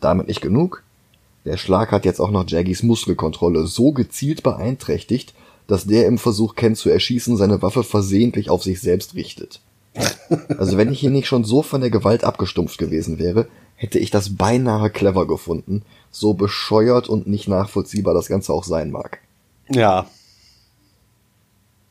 Damit 0.00 0.28
nicht 0.28 0.40
genug. 0.40 0.82
Der 1.44 1.56
Schlag 1.56 1.92
hat 1.92 2.04
jetzt 2.04 2.20
auch 2.20 2.30
noch 2.30 2.48
Jaggys 2.48 2.82
Muskelkontrolle 2.82 3.66
so 3.66 3.92
gezielt 3.92 4.42
beeinträchtigt, 4.42 5.34
dass 5.66 5.86
der 5.86 6.06
im 6.06 6.18
Versuch, 6.18 6.54
Ken 6.54 6.74
zu 6.74 6.90
erschießen, 6.90 7.36
seine 7.36 7.62
Waffe 7.62 7.82
versehentlich 7.82 8.50
auf 8.50 8.62
sich 8.62 8.80
selbst 8.80 9.14
richtet. 9.14 9.60
Also 10.58 10.76
wenn 10.76 10.90
ich 10.90 11.00
hier 11.00 11.10
nicht 11.10 11.26
schon 11.26 11.44
so 11.44 11.62
von 11.62 11.80
der 11.80 11.90
Gewalt 11.90 12.24
abgestumpft 12.24 12.78
gewesen 12.78 13.18
wäre, 13.18 13.48
hätte 13.74 13.98
ich 13.98 14.10
das 14.10 14.36
beinahe 14.36 14.90
clever 14.90 15.26
gefunden, 15.26 15.82
so 16.10 16.34
bescheuert 16.34 17.08
und 17.08 17.26
nicht 17.26 17.48
nachvollziehbar 17.48 18.14
das 18.14 18.28
Ganze 18.28 18.52
auch 18.52 18.64
sein 18.64 18.90
mag. 18.90 19.18
Ja. 19.68 20.06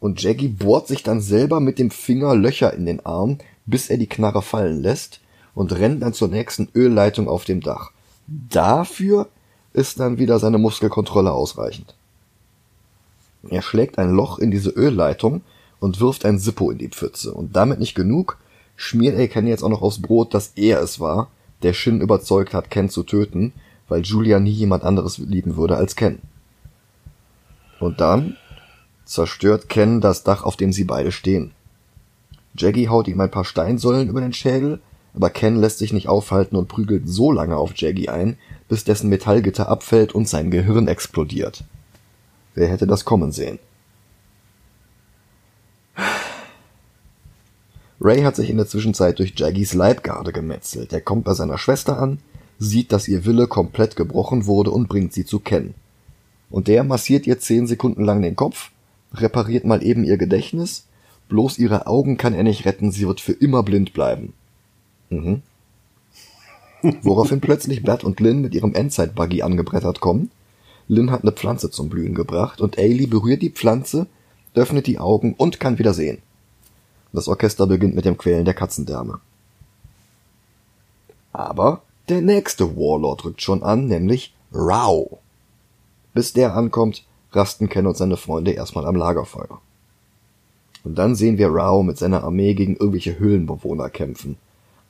Und 0.02 0.22
Jaggy 0.22 0.50
bohrt 0.50 0.88
sich 0.88 1.04
dann 1.04 1.22
selber 1.22 1.60
mit 1.60 1.80
dem 1.80 1.92
Finger 1.92 2.36
Löcher 2.36 2.74
in 2.74 2.86
den 2.86 3.06
Arm, 3.06 3.38
bis 3.68 3.90
er 3.90 3.98
die 3.98 4.08
Knarre 4.08 4.42
fallen 4.42 4.82
lässt 4.82 5.22
und 5.54 5.72
rennt 5.72 6.02
dann 6.02 6.14
zur 6.14 6.28
nächsten 6.28 6.68
Ölleitung 6.76 7.30
auf 7.30 7.46
dem 7.46 7.62
Dach. 7.62 7.92
Dafür 8.28 9.30
ist 9.74 10.00
dann 10.00 10.18
wieder 10.18 10.40
seine 10.40 10.58
Muskelkontrolle 10.58 11.32
ausreichend. 11.32 11.94
Er 13.48 13.62
schlägt 13.62 14.00
ein 14.00 14.12
Loch 14.12 14.40
in 14.40 14.50
diese 14.52 14.72
Ölleitung 14.72 15.42
und 15.80 16.00
wirft 16.00 16.26
ein 16.26 16.40
Sippo 16.40 16.72
in 16.72 16.80
die 16.80 16.90
Pfütze. 16.90 17.34
Und 17.34 17.56
damit 17.56 17.80
nicht 17.80 17.96
genug, 17.96 18.38
schmiert 18.76 19.18
er 19.18 19.28
Ken 19.28 19.46
jetzt 19.46 19.64
auch 19.64 19.70
noch 19.70 19.84
aufs 19.84 20.02
Brot, 20.02 20.34
dass 20.34 20.54
er 20.56 20.82
es 20.82 21.00
war, 21.00 21.30
der 21.62 21.74
Shin 21.74 22.02
überzeugt 22.02 22.56
hat, 22.56 22.72
Ken 22.72 22.90
zu 22.90 23.04
töten, 23.04 23.54
weil 23.88 24.02
Julia 24.02 24.40
nie 24.40 24.50
jemand 24.50 24.84
anderes 24.84 25.20
lieben 25.20 25.58
würde 25.58 25.76
als 25.76 25.96
Ken. 25.96 26.20
Und 27.80 28.02
dann 28.02 28.36
zerstört 29.12 29.68
Ken 29.68 30.00
das 30.00 30.24
Dach, 30.24 30.44
auf 30.44 30.56
dem 30.56 30.72
sie 30.72 30.86
beide 30.86 31.12
stehen. 31.12 31.52
Jaggy 32.58 32.86
haut 32.86 33.08
ihm 33.08 33.20
ein 33.20 33.32
paar 33.32 33.46
Steinsäulen 33.46 34.08
über 34.08 34.22
den 34.22 34.34
Schädel, 34.34 34.80
aber 35.14 35.30
Ken 35.30 35.58
lässt 35.58 35.80
sich 35.80 35.92
nicht 35.92 36.08
aufhalten 36.08 36.56
und 36.56 36.70
prügelt 36.70 37.08
so 37.08 37.32
lange 37.32 37.58
auf 37.58 37.76
Jaggy 37.76 38.08
ein, 38.08 38.38
bis 38.70 38.86
dessen 38.86 39.10
Metallgitter 39.10 39.68
abfällt 39.68 40.14
und 40.14 40.30
sein 40.30 40.50
Gehirn 40.50 40.88
explodiert. 40.88 41.66
Wer 42.56 42.70
hätte 42.70 42.88
das 42.88 43.04
kommen 43.04 43.34
sehen? 43.34 43.60
Ray 48.00 48.24
hat 48.24 48.38
sich 48.38 48.50
in 48.50 48.58
der 48.58 48.68
Zwischenzeit 48.68 49.20
durch 49.20 49.34
Jaggys 49.36 49.74
Leibgarde 49.74 50.32
gemetzelt. 50.32 50.94
Er 50.94 51.02
kommt 51.02 51.26
bei 51.26 51.34
seiner 51.34 51.58
Schwester 51.58 52.00
an, 52.00 52.20
sieht, 52.60 52.92
dass 52.94 53.08
ihr 53.08 53.26
Wille 53.26 53.48
komplett 53.48 53.96
gebrochen 53.96 54.46
wurde 54.46 54.72
und 54.72 54.88
bringt 54.88 55.14
sie 55.14 55.26
zu 55.26 55.40
Ken. 55.40 55.74
Und 56.50 56.68
der 56.68 56.84
massiert 56.84 57.28
ihr 57.28 57.40
zehn 57.40 57.68
Sekunden 57.68 58.04
lang 58.04 58.22
den 58.22 58.36
Kopf, 58.36 58.72
repariert 59.14 59.66
mal 59.66 59.84
eben 59.84 60.04
ihr 60.04 60.18
Gedächtnis, 60.18 60.86
bloß 61.30 61.58
ihre 61.58 61.88
Augen 61.88 62.18
kann 62.18 62.34
er 62.34 62.44
nicht 62.44 62.66
retten, 62.66 62.92
sie 62.92 63.08
wird 63.08 63.22
für 63.22 63.34
immer 63.34 63.64
blind 63.64 63.94
bleiben. 63.94 64.34
Mhm. 65.10 65.42
Woraufhin 67.04 67.42
plötzlich 67.42 67.84
Bert 67.84 68.04
und 68.04 68.20
Lynn 68.20 68.42
mit 68.42 68.56
ihrem 68.56 68.74
Endzeit-Buggy 68.74 69.42
angebrettert 69.42 70.00
kommen. 70.00 70.32
Lynn 70.88 71.12
hat 71.12 71.22
eine 71.22 71.32
Pflanze 71.32 71.70
zum 71.70 71.90
Blühen 71.90 72.16
gebracht 72.16 72.60
und 72.60 72.78
Ailey 72.78 73.08
berührt 73.08 73.42
die 73.42 73.52
Pflanze, 73.52 74.08
öffnet 74.54 74.88
die 74.88 75.00
Augen 75.00 75.34
und 75.38 75.60
kann 75.60 75.80
wieder 75.80 75.94
sehen. 75.94 76.18
Das 77.14 77.28
Orchester 77.28 77.68
beginnt 77.68 77.96
mit 77.96 78.06
dem 78.06 78.18
Quälen 78.18 78.46
der 78.46 78.54
Katzendärme. 78.54 79.20
Aber 81.34 81.82
der 82.10 82.22
nächste 82.22 82.76
Warlord 82.76 83.26
rückt 83.26 83.42
schon 83.42 83.64
an, 83.64 83.88
nämlich 83.88 84.34
Rao. 84.52 85.20
Bis 86.14 86.34
der 86.34 86.56
ankommt, 86.56 87.06
rasten 87.32 87.70
Ken 87.70 87.88
und 87.88 87.98
seine 87.98 88.18
Freunde 88.18 88.52
erstmal 88.52 88.86
am 88.86 88.96
Lagerfeuer. 88.96 89.62
Und 90.84 90.98
dann 90.98 91.16
sehen 91.16 91.38
wir 91.38 91.50
Rao 91.50 91.84
mit 91.84 91.98
seiner 91.98 92.24
Armee 92.24 92.54
gegen 92.54 92.76
irgendwelche 92.76 93.20
Höhlenbewohner 93.20 93.90
kämpfen. 93.90 94.38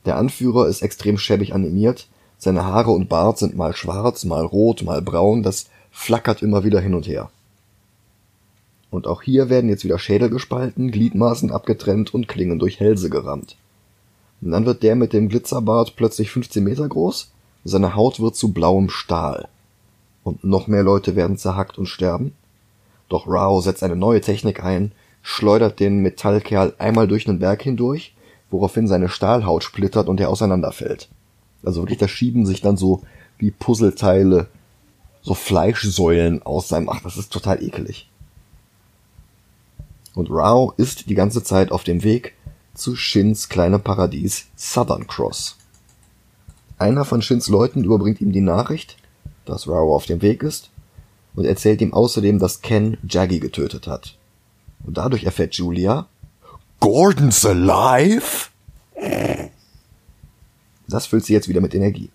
Der 0.06 0.18
Anführer 0.18 0.68
ist 0.68 0.82
extrem 0.82 1.18
schäbig 1.18 1.54
animiert, 1.54 2.08
seine 2.38 2.66
Haare 2.66 2.92
und 2.92 3.08
Bart 3.08 3.38
sind 3.38 3.56
mal 3.56 3.76
schwarz, 3.76 4.26
mal 4.26 4.44
rot, 4.44 4.82
mal 4.82 5.02
braun, 5.02 5.44
das 5.44 5.70
flackert 5.92 6.42
immer 6.42 6.64
wieder 6.64 6.80
hin 6.80 6.96
und 6.96 7.08
her. 7.08 7.30
Und 8.90 9.06
auch 9.06 9.22
hier 9.22 9.50
werden 9.50 9.70
jetzt 9.70 9.84
wieder 9.84 10.00
Schädel 10.00 10.30
gespalten, 10.30 10.92
Gliedmaßen 10.92 11.52
abgetrennt 11.52 12.14
und 12.14 12.28
Klingen 12.28 12.58
durch 12.58 12.80
Hälse 12.80 13.10
gerammt. 13.10 13.58
Und 14.42 14.52
dann 14.52 14.66
wird 14.66 14.82
der 14.82 14.96
mit 14.96 15.14
dem 15.14 15.30
Glitzerbart 15.30 15.96
plötzlich 15.96 16.32
15 16.32 16.64
Meter 16.64 16.88
groß, 16.88 17.32
seine 17.64 17.96
Haut 17.96 18.20
wird 18.20 18.36
zu 18.36 18.52
blauem 18.52 18.90
Stahl. 18.90 19.48
Und 20.24 20.44
noch 20.44 20.68
mehr 20.68 20.84
Leute 20.84 21.16
werden 21.16 21.38
zerhackt 21.38 21.78
und 21.78 21.88
sterben. 21.88 22.34
Doch 23.10 23.28
Rao 23.28 23.60
setzt 23.62 23.84
eine 23.84 23.96
neue 23.96 24.22
Technik 24.22 24.64
ein, 24.64 24.92
schleudert 25.22 25.80
den 25.80 26.02
Metallkerl 26.02 26.74
einmal 26.78 27.08
durch 27.08 27.26
den 27.26 27.40
Berg 27.40 27.62
hindurch, 27.62 28.16
woraufhin 28.50 28.88
seine 28.88 29.10
Stahlhaut 29.10 29.64
splittert 29.64 30.08
und 30.08 30.20
er 30.20 30.30
auseinanderfällt. 30.30 31.10
Also 31.64 31.82
wirklich, 31.82 32.00
da 32.00 32.08
schieben 32.08 32.46
sich 32.46 32.62
dann 32.62 32.78
so 32.78 33.02
wie 33.38 33.52
Puzzleteile, 33.52 34.48
so 35.22 35.34
Fleischsäulen 35.34 36.42
aus 36.44 36.68
seinem, 36.68 36.90
ach, 36.90 37.02
das 37.02 37.18
ist 37.18 37.32
total 37.32 37.64
ekelig. 37.64 38.10
Und 40.14 40.30
Rao 40.30 40.74
ist 40.78 41.10
die 41.10 41.16
ganze 41.16 41.44
Zeit 41.44 41.72
auf 41.72 41.84
dem 41.84 42.04
Weg 42.04 42.34
zu 42.74 42.96
Shins 42.96 43.50
kleinem 43.50 43.82
Paradies 43.82 44.48
Southern 44.56 45.08
Cross. 45.08 45.58
Einer 46.78 47.06
von 47.06 47.22
Shins 47.22 47.48
Leuten 47.48 47.84
überbringt 47.84 48.22
ihm 48.22 48.32
die 48.32 48.42
Nachricht, 48.42 48.98
dass 49.52 49.68
Rao 49.68 49.94
auf 49.94 50.06
dem 50.06 50.22
Weg 50.22 50.44
ist 50.44 50.70
und 51.36 51.46
erzählt 51.46 51.82
ihm 51.82 51.94
außerdem, 51.94 52.40
dass 52.40 52.62
Ken 52.62 52.98
Jaggy 53.08 53.40
getötet 53.40 53.86
hat. 53.86 54.18
Und 54.86 54.98
dadurch 54.98 55.26
erfährt 55.26 55.56
Julia, 55.56 56.08
Gordon's 56.80 57.46
alive? 57.46 58.50
Das 60.88 61.06
füllt 61.06 61.26
sie 61.26 61.34
jetzt 61.34 61.48
wieder 61.48 61.62
mit 61.62 61.76
Energie. 61.76 62.10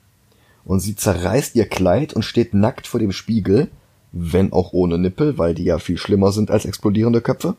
Und 0.64 0.80
sie 0.80 0.96
zerreißt 0.96 1.54
ihr 1.54 1.66
Kleid 1.66 2.12
und 2.12 2.24
steht 2.24 2.52
nackt 2.52 2.86
vor 2.86 2.98
dem 2.98 3.12
Spiegel, 3.12 3.68
wenn 4.12 4.52
auch 4.52 4.72
ohne 4.72 4.98
Nippel, 4.98 5.38
weil 5.38 5.54
die 5.54 5.64
ja 5.64 5.78
viel 5.78 5.98
schlimmer 5.98 6.32
sind 6.32 6.50
als 6.50 6.64
explodierende 6.64 7.20
Köpfe. 7.20 7.54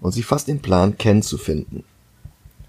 Und 0.00 0.12
sie 0.12 0.22
fasst 0.22 0.48
den 0.48 0.60
Plan, 0.60 0.98
Ken 0.98 1.22
zu 1.22 1.38
finden. 1.38 1.84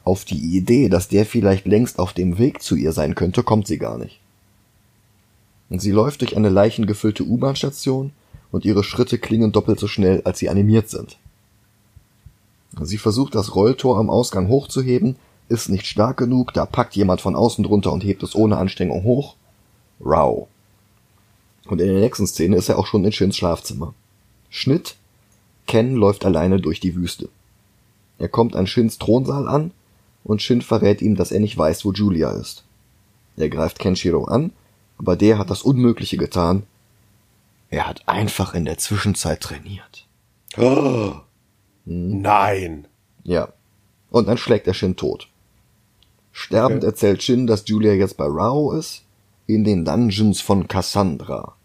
Auf 0.04 0.26
die 0.26 0.56
Idee, 0.56 0.90
dass 0.90 1.08
der 1.08 1.26
vielleicht 1.26 1.66
längst 1.66 2.00
auf 2.00 2.14
dem 2.14 2.38
Weg 2.38 2.62
zu 2.62 2.76
ihr 2.76 2.92
sein 2.92 3.16
könnte, 3.16 3.44
kommt 3.44 3.68
sie 3.68 3.78
gar 3.78 3.98
nicht. 3.98 4.20
Sie 5.80 5.92
läuft 5.92 6.22
durch 6.22 6.38
eine 6.38 6.50
leichengefüllte 6.50 7.24
U-Bahn-Station 7.24 8.12
und 8.52 8.66
ihre 8.66 8.84
Schritte 8.84 9.18
klingen 9.18 9.52
doppelt 9.52 9.80
so 9.80 9.88
schnell, 9.88 10.22
als 10.24 10.40
sie 10.40 10.50
animiert 10.50 10.90
sind. 10.90 11.18
Sie 12.82 12.98
versucht 12.98 13.36
das 13.36 13.56
Rolltor 13.56 13.98
am 13.98 14.10
Ausgang 14.10 14.48
hochzuheben, 14.48 15.16
ist 15.50 15.70
nicht 15.70 15.86
stark 15.86 16.18
genug, 16.18 16.54
da 16.54 16.66
packt 16.66 16.96
jemand 16.96 17.22
von 17.22 17.36
außen 17.36 17.64
drunter 17.64 17.92
und 17.92 18.04
hebt 18.04 18.24
es 18.24 18.36
ohne 18.36 18.58
Anstrengung 18.58 19.04
hoch. 19.04 19.36
Rau. 20.04 20.48
Und 21.66 21.82
in 21.82 21.88
der 21.88 22.00
nächsten 22.00 22.28
Szene 22.28 22.58
ist 22.58 22.70
er 22.70 22.78
auch 22.78 22.88
schon 22.88 23.06
in 23.06 23.12
Shins 23.12 23.38
Schlafzimmer. 23.38 23.94
Schnitt. 24.50 24.96
Ken 25.66 25.96
läuft 25.96 26.26
alleine 26.26 26.60
durch 26.60 26.80
die 26.80 26.96
Wüste. 26.96 27.30
Er 28.20 28.28
kommt 28.28 28.56
an 28.56 28.68
Shins 28.68 28.98
Thronsaal 28.98 29.48
an 29.48 29.72
und 30.24 30.42
Shin 30.42 30.62
verrät 30.62 31.02
ihm, 31.02 31.16
dass 31.16 31.32
er 31.32 31.40
nicht 31.40 31.58
weiß, 31.58 31.86
wo 31.86 31.92
Julia 31.92 32.32
ist. 32.32 32.64
Er 33.38 33.50
greift 33.50 33.80
Kenshiro 33.80 34.26
an, 34.26 34.52
aber 34.98 35.16
der 35.16 35.38
hat 35.38 35.50
das 35.50 35.62
Unmögliche 35.62 36.18
getan. 36.18 36.64
Er 37.70 37.88
hat 37.88 38.08
einfach 38.08 38.54
in 38.54 38.66
der 38.66 38.78
Zwischenzeit 38.78 39.42
trainiert. 39.42 40.08
Oh. 40.58 41.14
Nein. 41.86 42.88
Ja. 43.24 43.50
Und 44.12 44.28
dann 44.28 44.38
schlägt 44.38 44.68
er 44.68 44.74
Shin 44.74 44.96
tot. 44.96 45.28
Sterbend 46.32 46.84
okay. 46.84 46.88
erzählt 46.88 47.24
Shin, 47.24 47.48
dass 47.48 47.68
Julia 47.68 47.94
jetzt 47.94 48.18
bei 48.18 48.26
Rao 48.28 48.72
ist, 48.74 49.04
in 49.48 49.64
den 49.64 49.86
Dungeons 49.86 50.42
von 50.42 50.68
Cassandra. 50.68 51.56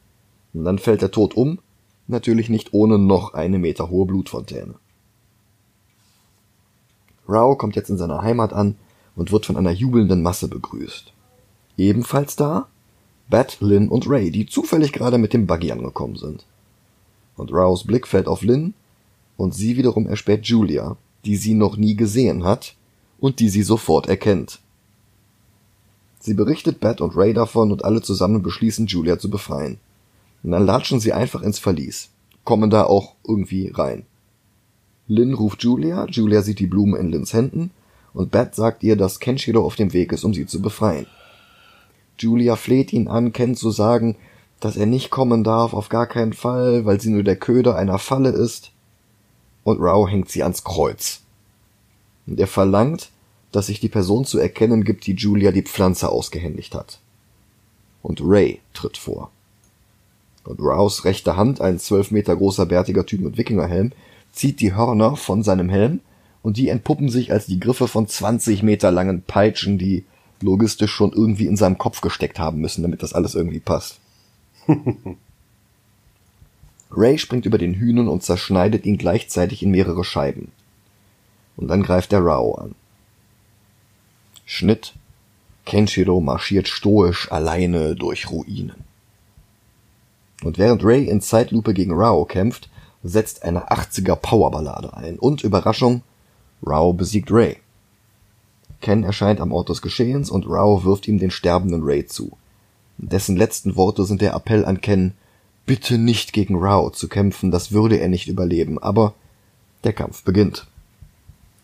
Und 0.53 0.65
dann 0.65 0.79
fällt 0.79 1.03
er 1.03 1.11
tot 1.11 1.35
um, 1.35 1.59
natürlich 2.07 2.49
nicht 2.49 2.73
ohne 2.73 2.99
noch 2.99 3.35
eine 3.35 3.59
Meter 3.59 3.91
hohe 3.91 4.07
Blutfontäne. 4.07 4.75
Rao 7.29 7.57
kommt 7.57 7.77
jetzt 7.77 7.91
in 7.91 7.99
seiner 7.99 8.23
Heimat 8.23 8.53
an 8.53 8.77
und 9.15 9.33
wird 9.33 9.47
von 9.47 9.57
einer 9.57 9.71
jubelnden 9.71 10.23
Masse 10.23 10.49
begrüßt. 10.49 11.13
Ebenfalls 11.77 12.37
da 12.37 12.69
Bat, 13.29 13.59
Lynn 13.61 13.89
und 13.89 14.09
Ray, 14.09 14.31
die 14.31 14.47
zufällig 14.47 14.93
gerade 14.93 15.19
mit 15.19 15.33
dem 15.33 15.47
Buggy 15.47 15.71
angekommen 15.73 16.17
sind. 16.17 16.47
Und 17.37 17.53
Raos 17.53 17.85
Blick 17.85 18.07
fällt 18.07 18.27
auf 18.27 18.43
Lynn, 18.43 18.75
und 19.37 19.55
sie 19.55 19.77
wiederum 19.77 20.07
erspäht 20.07 20.47
Julia, 20.47 20.97
die 21.25 21.37
sie 21.37 21.55
noch 21.55 21.77
nie 21.77 21.95
gesehen 21.95 22.45
hat 22.45 22.75
und 23.21 23.39
die 23.41 23.49
sie 23.49 23.63
sofort 23.63 24.09
erkennt. 24.09 24.61
Sie 26.21 26.35
berichtet 26.35 26.81
Bat 26.81 27.01
und 27.01 27.17
Ray 27.17 27.33
davon 27.33 27.71
und 27.71 27.85
alle 27.85 28.03
zusammen 28.03 28.43
beschließen, 28.43 28.87
Julia 28.87 29.19
zu 29.19 29.31
befreien. 29.31 29.79
Und 30.43 30.51
dann 30.51 30.67
latschen 30.67 30.99
sie 30.99 31.13
einfach 31.13 31.43
ins 31.43 31.59
Verlies, 31.59 32.11
kommen 32.45 32.71
da 32.71 32.85
auch 32.85 33.15
irgendwie 33.27 33.69
rein. 33.69 34.07
Lynn 35.07 35.35
ruft 35.35 35.63
Julia, 35.63 36.07
Julia 36.09 36.43
sieht 36.43 36.59
die 36.59 36.67
Blume 36.67 36.99
in 36.99 37.11
Lynns 37.11 37.33
Händen 37.33 37.71
und 38.13 38.31
Bat 38.31 38.55
sagt 38.55 38.83
ihr, 38.83 38.97
dass 38.97 39.21
Kenshiro 39.21 39.65
auf 39.65 39.77
dem 39.77 39.93
Weg 39.93 40.13
ist, 40.13 40.25
um 40.25 40.35
sie 40.35 40.47
zu 40.47 40.61
befreien. 40.61 41.07
Julia 42.19 42.57
fleht 42.57 42.93
ihn 42.93 43.09
an, 43.09 43.33
Ken 43.33 43.55
zu 43.55 43.71
sagen, 43.71 44.17
dass 44.61 44.77
er 44.77 44.87
nicht 44.87 45.11
kommen 45.11 45.45
darf, 45.45 45.73
auf 45.73 45.89
gar 45.89 46.07
keinen 46.07 46.33
Fall, 46.33 46.85
weil 46.85 47.01
sie 47.01 47.11
nur 47.11 47.23
der 47.23 47.37
Köder 47.37 47.77
einer 47.77 47.99
Falle 47.99 48.31
ist. 48.31 48.73
und 49.65 49.81
Rao 49.81 50.09
hängt 50.09 50.31
sie 50.31 50.43
ans 50.43 50.65
Kreuz. 50.65 51.21
Und 52.27 52.41
er 52.41 52.47
verlangt, 52.47 53.11
dass 53.53 53.67
sich 53.67 53.81
die 53.81 53.89
Person 53.89 54.25
zu 54.25 54.39
erkennen 54.39 54.85
gibt, 54.85 55.07
die 55.07 55.15
Julia 55.15 55.53
die 55.53 55.63
Pflanze 55.63 56.09
ausgehändigt 56.09 56.75
hat. 56.75 57.01
Und 58.03 58.21
Ray 58.23 58.61
tritt 58.73 58.97
vor. 58.97 59.31
Und 60.45 60.61
Rows 60.61 61.05
rechte 61.05 61.37
Hand, 61.37 61.61
ein 61.61 61.79
zwölf 61.79 62.11
Meter 62.11 62.35
großer 62.35 62.65
bärtiger 62.65 63.05
Typ 63.05 63.21
mit 63.21 63.37
Wikingerhelm, 63.37 63.93
zieht 64.33 64.61
die 64.61 64.75
Hörner 64.75 65.17
von 65.17 65.43
seinem 65.43 65.69
Helm 65.69 66.01
und 66.43 66.57
die 66.57 66.69
entpuppen 66.69 67.11
sich 67.11 67.33
als 67.33 67.47
die 67.47 67.61
Griffe 67.61 67.89
von 67.89 68.07
20 68.07 68.63
Meter 68.63 68.91
langen 68.91 69.23
Peitschen, 69.23 69.77
die 69.77 70.05
logistisch 70.43 70.93
schon 70.93 71.13
irgendwie 71.13 71.47
in 71.47 71.57
seinem 71.57 71.79
Kopf 71.79 72.01
gesteckt 72.01 72.39
haben 72.39 72.61
müssen, 72.61 72.83
damit 72.83 73.03
das 73.03 73.13
alles 73.13 73.35
irgendwie 73.35 73.61
passt. 73.61 73.99
Ray 76.91 77.19
springt 77.19 77.45
über 77.47 77.59
den 77.59 77.75
Hühnen 77.75 78.09
und 78.09 78.23
zerschneidet 78.23 78.87
ihn 78.87 78.97
gleichzeitig 78.99 79.63
in 79.63 79.71
mehrere 79.71 80.05
Scheiben. 80.05 80.53
Und 81.57 81.69
dann 81.69 81.83
greift 81.83 82.13
er 82.13 82.25
Rao 82.25 82.55
an. 82.55 82.75
Schnitt. 84.47 84.95
Kenshiro 85.67 86.21
marschiert 86.21 86.67
stoisch 86.67 87.31
alleine 87.31 87.95
durch 87.95 88.31
Ruinen. 88.31 88.73
Und 90.43 90.57
während 90.57 90.83
Ray 90.83 91.05
in 91.05 91.21
Zeitlupe 91.21 91.75
gegen 91.75 91.93
Rao 91.93 92.25
kämpft, 92.25 92.71
setzt 93.03 93.43
eine 93.43 93.69
80er 93.71 94.17
Powerballade 94.17 94.97
ein 94.97 95.19
und 95.19 95.45
Überraschung, 95.45 96.03
Rao 96.63 96.95
besiegt 96.95 97.31
Ray. 97.31 97.59
Ken 98.81 99.05
erscheint 99.05 99.41
am 99.41 99.53
Ort 99.53 99.69
des 99.69 99.83
Geschehens 99.83 100.31
und 100.31 100.47
Rao 100.49 100.85
wirft 100.85 101.09
ihm 101.09 101.19
den 101.19 101.31
sterbenden 101.31 101.83
Ray 101.83 102.07
zu. 102.07 102.37
Dessen 102.99 103.37
letzten 103.37 103.77
Worte 103.77 104.05
sind 104.05 104.21
der 104.21 104.35
Appell 104.35 104.65
an 104.65 104.81
Ken, 104.81 105.15
bitte 105.67 105.99
nicht 105.99 106.33
gegen 106.33 106.57
Rao 106.57 106.91
zu 106.91 107.09
kämpfen, 107.09 107.51
das 107.51 107.73
würde 107.73 107.99
er 107.99 108.09
nicht 108.09 108.29
überleben, 108.29 108.79
aber 108.79 109.15
der 109.85 109.93
Kampf 109.93 110.25
beginnt. 110.25 110.67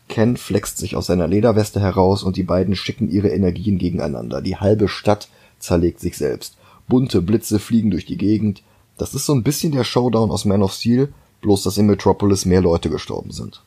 Ken 0.08 0.36
flext 0.36 0.78
sich 0.78 0.96
aus 0.96 1.06
seiner 1.06 1.26
Lederweste 1.26 1.80
heraus 1.80 2.22
und 2.22 2.36
die 2.36 2.42
beiden 2.42 2.76
schicken 2.76 3.10
ihre 3.10 3.28
Energien 3.28 3.78
gegeneinander. 3.78 4.42
Die 4.42 4.56
halbe 4.56 4.88
Stadt 4.88 5.28
zerlegt 5.58 6.00
sich 6.00 6.16
selbst. 6.16 6.56
Bunte 6.88 7.22
Blitze 7.22 7.58
fliegen 7.58 7.90
durch 7.90 8.04
die 8.04 8.18
Gegend. 8.18 8.62
Das 8.98 9.14
ist 9.14 9.26
so 9.26 9.34
ein 9.34 9.42
bisschen 9.42 9.72
der 9.72 9.84
Showdown 9.84 10.30
aus 10.30 10.44
Man 10.44 10.62
of 10.62 10.72
Steel, 10.72 11.12
bloß 11.40 11.62
dass 11.62 11.78
in 11.78 11.86
Metropolis 11.86 12.44
mehr 12.44 12.60
Leute 12.60 12.90
gestorben 12.90 13.30
sind. 13.30 13.62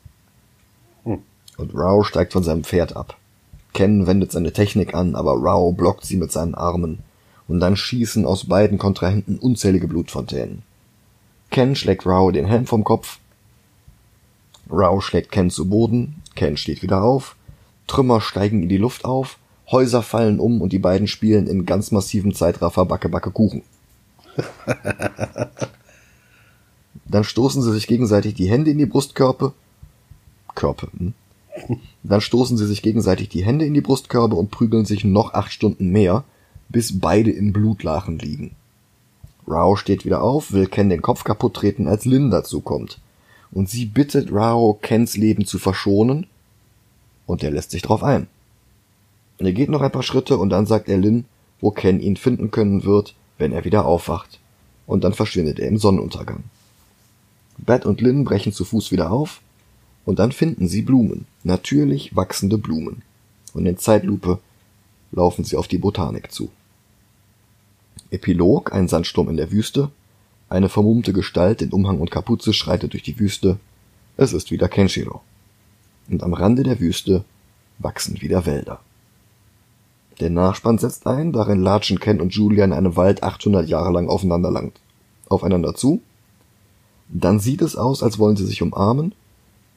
Hm. 1.03 1.19
Und 1.57 1.71
Rao 1.73 2.03
steigt 2.03 2.33
von 2.33 2.43
seinem 2.43 2.63
Pferd 2.63 2.95
ab. 2.95 3.17
Ken 3.77 4.07
wendet 4.07 4.31
seine 4.31 4.51
Technik 4.53 4.95
an, 4.95 5.13
aber 5.13 5.35
Rao 5.39 5.71
blockt 5.71 6.03
sie 6.03 6.17
mit 6.17 6.31
seinen 6.31 6.55
Armen. 6.55 7.03
Und 7.47 7.59
dann 7.59 7.77
schießen 7.77 8.25
aus 8.25 8.45
beiden 8.45 8.79
Kontrahenten 8.79 9.37
unzählige 9.37 9.87
Blutfontänen. 9.87 10.63
Ken 11.51 11.75
schlägt 11.75 12.07
Rao 12.07 12.31
den 12.31 12.47
Helm 12.47 12.65
vom 12.65 12.83
Kopf. 12.83 13.19
Rao 14.67 14.99
schlägt 14.99 15.31
Ken 15.31 15.51
zu 15.51 15.69
Boden. 15.69 16.23
Ken 16.33 16.57
steht 16.57 16.81
wieder 16.81 17.03
auf. 17.03 17.35
Trümmer 17.85 18.19
steigen 18.19 18.63
in 18.63 18.69
die 18.69 18.77
Luft 18.77 19.05
auf. 19.05 19.37
Häuser 19.69 20.01
fallen 20.01 20.39
um 20.39 20.59
und 20.59 20.73
die 20.73 20.79
beiden 20.79 21.07
spielen 21.07 21.45
in 21.45 21.67
ganz 21.67 21.91
massivem 21.91 22.33
Zeitraffer 22.33 22.83
Backe 22.83 23.09
Backe 23.09 23.29
Kuchen. 23.29 23.61
Dann 27.05 27.23
stoßen 27.23 27.61
sie 27.61 27.73
sich 27.73 27.85
gegenseitig 27.85 28.33
die 28.33 28.49
Hände 28.49 28.71
in 28.71 28.79
die 28.79 28.87
Brustkörper. 28.87 29.53
Körper. 30.55 30.87
Hm? 30.97 31.13
Dann 32.03 32.21
stoßen 32.21 32.57
sie 32.57 32.65
sich 32.65 32.81
gegenseitig 32.81 33.29
die 33.29 33.45
Hände 33.45 33.65
in 33.65 33.73
die 33.73 33.81
Brustkörbe 33.81 34.35
und 34.35 34.51
prügeln 34.51 34.85
sich 34.85 35.03
noch 35.03 35.33
acht 35.33 35.51
Stunden 35.51 35.89
mehr, 35.89 36.23
bis 36.69 36.99
beide 36.99 37.31
in 37.31 37.53
Blutlachen 37.53 38.19
liegen. 38.19 38.55
Rao 39.47 39.75
steht 39.75 40.05
wieder 40.05 40.21
auf, 40.21 40.51
will 40.51 40.67
Ken 40.67 40.89
den 40.89 41.01
Kopf 41.01 41.23
kaputt 41.23 41.55
treten, 41.55 41.87
als 41.87 42.05
Lin 42.05 42.29
dazu 42.29 42.61
kommt. 42.61 42.99
Und 43.51 43.69
sie 43.69 43.85
bittet 43.85 44.31
Rao, 44.31 44.77
Kens 44.81 45.15
Leben 45.15 45.45
zu 45.45 45.57
verschonen, 45.57 46.27
und 47.25 47.43
er 47.43 47.51
lässt 47.51 47.71
sich 47.71 47.81
drauf 47.81 48.03
ein. 48.03 48.27
Er 49.37 49.53
geht 49.53 49.69
noch 49.69 49.81
ein 49.81 49.91
paar 49.91 50.03
Schritte 50.03 50.37
und 50.37 50.49
dann 50.49 50.65
sagt 50.65 50.89
er 50.89 50.97
Lin, 50.97 51.25
wo 51.59 51.71
Ken 51.71 51.99
ihn 51.99 52.17
finden 52.17 52.51
können 52.51 52.83
wird, 52.83 53.15
wenn 53.37 53.51
er 53.51 53.65
wieder 53.65 53.85
aufwacht. 53.85 54.39
Und 54.85 55.03
dann 55.03 55.13
verschwindet 55.13 55.59
er 55.59 55.67
im 55.67 55.77
Sonnenuntergang. 55.77 56.43
Bat 57.57 57.85
und 57.85 58.01
Lin 58.01 58.23
brechen 58.23 58.53
zu 58.53 58.65
Fuß 58.65 58.91
wieder 58.91 59.11
auf, 59.11 59.41
und 60.07 60.19
dann 60.19 60.31
finden 60.31 60.69
sie 60.69 60.83
Blumen, 60.83 61.25
natürlich 61.43 62.15
wachsende 62.15 62.57
Blumen. 62.57 63.01
Und 63.53 63.65
in 63.65 63.77
Zeitlupe 63.77 64.39
laufen 65.11 65.43
sie 65.43 65.57
auf 65.57 65.67
die 65.67 65.77
Botanik 65.77 66.31
zu. 66.31 66.49
Epilog, 68.09 68.73
ein 68.73 68.87
Sandsturm 68.87 69.27
in 69.27 69.35
der 69.35 69.51
Wüste. 69.51 69.91
Eine 70.47 70.69
vermummte 70.69 71.11
Gestalt 71.11 71.61
in 71.61 71.73
Umhang 71.73 71.99
und 71.99 72.09
Kapuze 72.09 72.53
schreitet 72.53 72.93
durch 72.93 73.03
die 73.03 73.19
Wüste. 73.19 73.59
Es 74.15 74.31
ist 74.31 74.49
wieder 74.49 74.69
Kenshiro. 74.69 75.19
Und 76.09 76.23
am 76.23 76.33
Rande 76.33 76.63
der 76.63 76.79
Wüste 76.79 77.25
wachsen 77.77 78.21
wieder 78.21 78.45
Wälder. 78.45 78.79
Der 80.21 80.29
Nachspann 80.29 80.77
setzt 80.77 81.05
ein, 81.05 81.33
darin 81.33 81.61
latschen 81.61 81.99
Ken 81.99 82.21
und 82.21 82.33
Julia 82.33 82.63
in 82.63 82.71
einem 82.71 82.95
Wald 82.95 83.23
800 83.23 83.67
Jahre 83.67 83.91
lang 83.91 84.07
aufeinander 84.07 84.51
lang, 84.51 84.71
aufeinander 85.27 85.75
zu. 85.75 86.01
Dann 87.09 87.41
sieht 87.41 87.61
es 87.61 87.75
aus, 87.75 88.01
als 88.01 88.19
wollen 88.19 88.37
sie 88.37 88.45
sich 88.45 88.61
umarmen, 88.61 89.13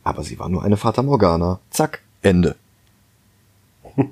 aber 0.04 0.22
sie 0.22 0.38
war 0.38 0.48
nur 0.48 0.62
eine 0.62 0.76
Fata 0.76 1.02
Morgana. 1.02 1.60
Zack, 1.70 2.02
Ende. 2.22 2.56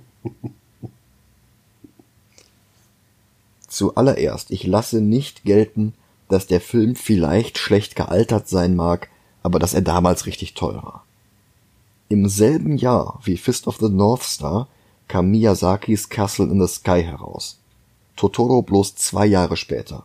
Zuallererst, 3.68 4.50
ich 4.50 4.64
lasse 4.64 5.00
nicht 5.00 5.44
gelten, 5.44 5.94
dass 6.28 6.46
der 6.46 6.60
Film 6.60 6.94
vielleicht 6.94 7.58
schlecht 7.58 7.96
gealtert 7.96 8.48
sein 8.48 8.76
mag, 8.76 9.08
aber 9.42 9.58
dass 9.58 9.74
er 9.74 9.82
damals 9.82 10.26
richtig 10.26 10.54
toll 10.54 10.76
war. 10.76 11.04
Im 12.08 12.28
selben 12.28 12.76
Jahr 12.76 13.20
wie 13.24 13.36
Fist 13.36 13.66
of 13.66 13.76
the 13.78 13.88
North 13.88 14.22
Star 14.22 14.68
kam 15.08 15.30
Miyazakis 15.30 16.08
Castle 16.08 16.46
in 16.46 16.60
the 16.60 16.72
Sky 16.72 17.02
heraus. 17.02 17.58
Totoro 18.16 18.62
bloß 18.62 18.94
zwei 18.96 19.26
Jahre 19.26 19.56
später. 19.56 20.04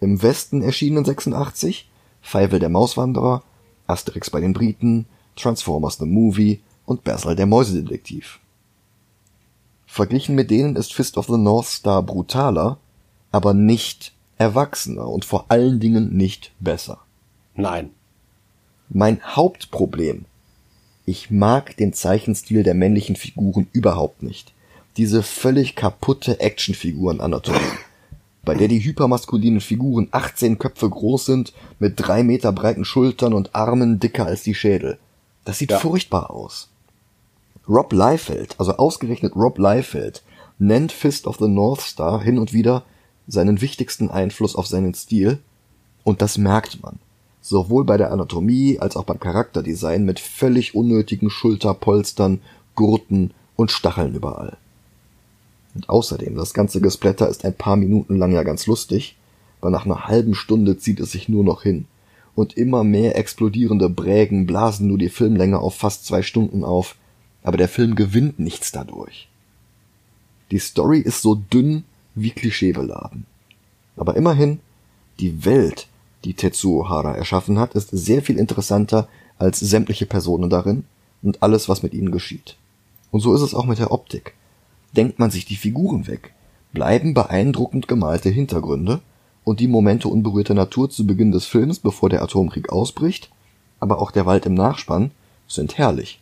Im 0.00 0.22
Westen 0.22 0.62
erschienen 0.62 1.04
86 1.04 1.88
Feivel 2.20 2.58
der 2.58 2.68
Mauswanderer, 2.68 3.42
Asterix 3.88 4.30
bei 4.30 4.40
den 4.40 4.52
Briten, 4.52 5.06
Transformers 5.34 5.96
the 5.98 6.06
Movie 6.06 6.60
und 6.86 7.02
Basil 7.02 7.34
der 7.34 7.46
Mäusedetektiv. 7.46 8.38
Verglichen 9.86 10.34
mit 10.34 10.50
denen 10.50 10.76
ist 10.76 10.94
Fist 10.94 11.16
of 11.16 11.26
the 11.26 11.36
North 11.36 11.66
Star 11.66 12.02
brutaler, 12.02 12.78
aber 13.32 13.54
nicht 13.54 14.12
erwachsener 14.36 15.08
und 15.08 15.24
vor 15.24 15.46
allen 15.48 15.80
Dingen 15.80 16.16
nicht 16.16 16.52
besser. 16.60 16.98
Nein. 17.54 17.90
Mein 18.88 19.20
Hauptproblem. 19.22 20.26
Ich 21.04 21.30
mag 21.30 21.76
den 21.76 21.92
Zeichenstil 21.92 22.62
der 22.62 22.74
männlichen 22.74 23.16
Figuren 23.16 23.66
überhaupt 23.72 24.22
nicht. 24.22 24.52
Diese 24.96 25.22
völlig 25.22 25.74
kaputte 25.74 26.40
Actionfiguren-Anatomie, 26.40 27.58
bei 28.48 28.54
der 28.54 28.68
die 28.68 28.82
hypermaskulinen 28.82 29.60
Figuren 29.60 30.08
18 30.10 30.58
Köpfe 30.58 30.88
groß 30.88 31.26
sind, 31.26 31.52
mit 31.78 31.94
drei 31.96 32.22
Meter 32.22 32.50
breiten 32.50 32.86
Schultern 32.86 33.34
und 33.34 33.54
Armen 33.54 34.00
dicker 34.00 34.24
als 34.24 34.42
die 34.42 34.54
Schädel. 34.54 34.96
Das 35.44 35.58
sieht 35.58 35.70
ja. 35.70 35.78
furchtbar 35.78 36.30
aus. 36.30 36.70
Rob 37.68 37.92
Liefeld, 37.92 38.54
also 38.56 38.78
ausgerechnet 38.78 39.36
Rob 39.36 39.58
Liefeld, 39.58 40.22
nennt 40.58 40.92
Fist 40.92 41.26
of 41.26 41.36
the 41.36 41.46
North 41.46 41.82
Star 41.82 42.22
hin 42.22 42.38
und 42.38 42.54
wieder 42.54 42.84
seinen 43.26 43.60
wichtigsten 43.60 44.08
Einfluss 44.10 44.56
auf 44.56 44.66
seinen 44.66 44.94
Stil, 44.94 45.40
und 46.02 46.22
das 46.22 46.38
merkt 46.38 46.82
man. 46.82 46.98
Sowohl 47.42 47.84
bei 47.84 47.98
der 47.98 48.10
Anatomie 48.12 48.78
als 48.78 48.96
auch 48.96 49.04
beim 49.04 49.20
Charakterdesign 49.20 50.06
mit 50.06 50.20
völlig 50.20 50.74
unnötigen 50.74 51.28
Schulterpolstern, 51.28 52.40
Gurten 52.74 53.34
und 53.56 53.70
Stacheln 53.72 54.14
überall. 54.14 54.56
Und 55.78 55.88
außerdem, 55.88 56.34
das 56.34 56.54
ganze 56.54 56.80
Gesplatter 56.80 57.28
ist 57.28 57.44
ein 57.44 57.54
paar 57.54 57.76
Minuten 57.76 58.16
lang 58.16 58.32
ja 58.32 58.42
ganz 58.42 58.66
lustig, 58.66 59.14
aber 59.60 59.70
nach 59.70 59.86
einer 59.86 60.08
halben 60.08 60.34
Stunde 60.34 60.76
zieht 60.76 60.98
es 60.98 61.12
sich 61.12 61.28
nur 61.28 61.44
noch 61.44 61.62
hin. 61.62 61.84
Und 62.34 62.56
immer 62.56 62.82
mehr 62.82 63.16
explodierende 63.16 63.88
Brägen 63.88 64.44
blasen 64.44 64.88
nur 64.88 64.98
die 64.98 65.08
Filmlänge 65.08 65.60
auf 65.60 65.76
fast 65.76 66.04
zwei 66.04 66.22
Stunden 66.22 66.64
auf, 66.64 66.96
aber 67.44 67.56
der 67.58 67.68
Film 67.68 67.94
gewinnt 67.94 68.40
nichts 68.40 68.72
dadurch. 68.72 69.28
Die 70.50 70.58
Story 70.58 70.98
ist 70.98 71.22
so 71.22 71.36
dünn 71.36 71.84
wie 72.16 72.30
klischeebeladen. 72.30 73.24
Aber 73.96 74.16
immerhin, 74.16 74.58
die 75.20 75.44
Welt, 75.44 75.86
die 76.24 76.34
Tetsuo 76.34 76.88
Hara 76.88 77.14
erschaffen 77.14 77.60
hat, 77.60 77.76
ist 77.76 77.90
sehr 77.92 78.20
viel 78.22 78.36
interessanter 78.36 79.06
als 79.38 79.60
sämtliche 79.60 80.06
Personen 80.06 80.50
darin 80.50 80.86
und 81.22 81.40
alles, 81.44 81.68
was 81.68 81.84
mit 81.84 81.94
ihnen 81.94 82.10
geschieht. 82.10 82.56
Und 83.12 83.20
so 83.20 83.32
ist 83.32 83.42
es 83.42 83.54
auch 83.54 83.64
mit 83.64 83.78
der 83.78 83.92
Optik. 83.92 84.34
Denkt 84.92 85.18
man 85.18 85.30
sich 85.30 85.44
die 85.44 85.56
Figuren 85.56 86.06
weg, 86.06 86.32
bleiben 86.72 87.14
beeindruckend 87.14 87.88
gemalte 87.88 88.30
Hintergründe 88.30 89.00
und 89.44 89.60
die 89.60 89.68
Momente 89.68 90.08
unberührter 90.08 90.54
Natur 90.54 90.90
zu 90.90 91.06
Beginn 91.06 91.32
des 91.32 91.46
Films, 91.46 91.78
bevor 91.78 92.10
der 92.10 92.22
Atomkrieg 92.22 92.70
ausbricht, 92.70 93.30
aber 93.80 94.00
auch 94.00 94.10
der 94.10 94.26
Wald 94.26 94.46
im 94.46 94.54
Nachspann, 94.54 95.10
sind 95.46 95.78
herrlich. 95.78 96.20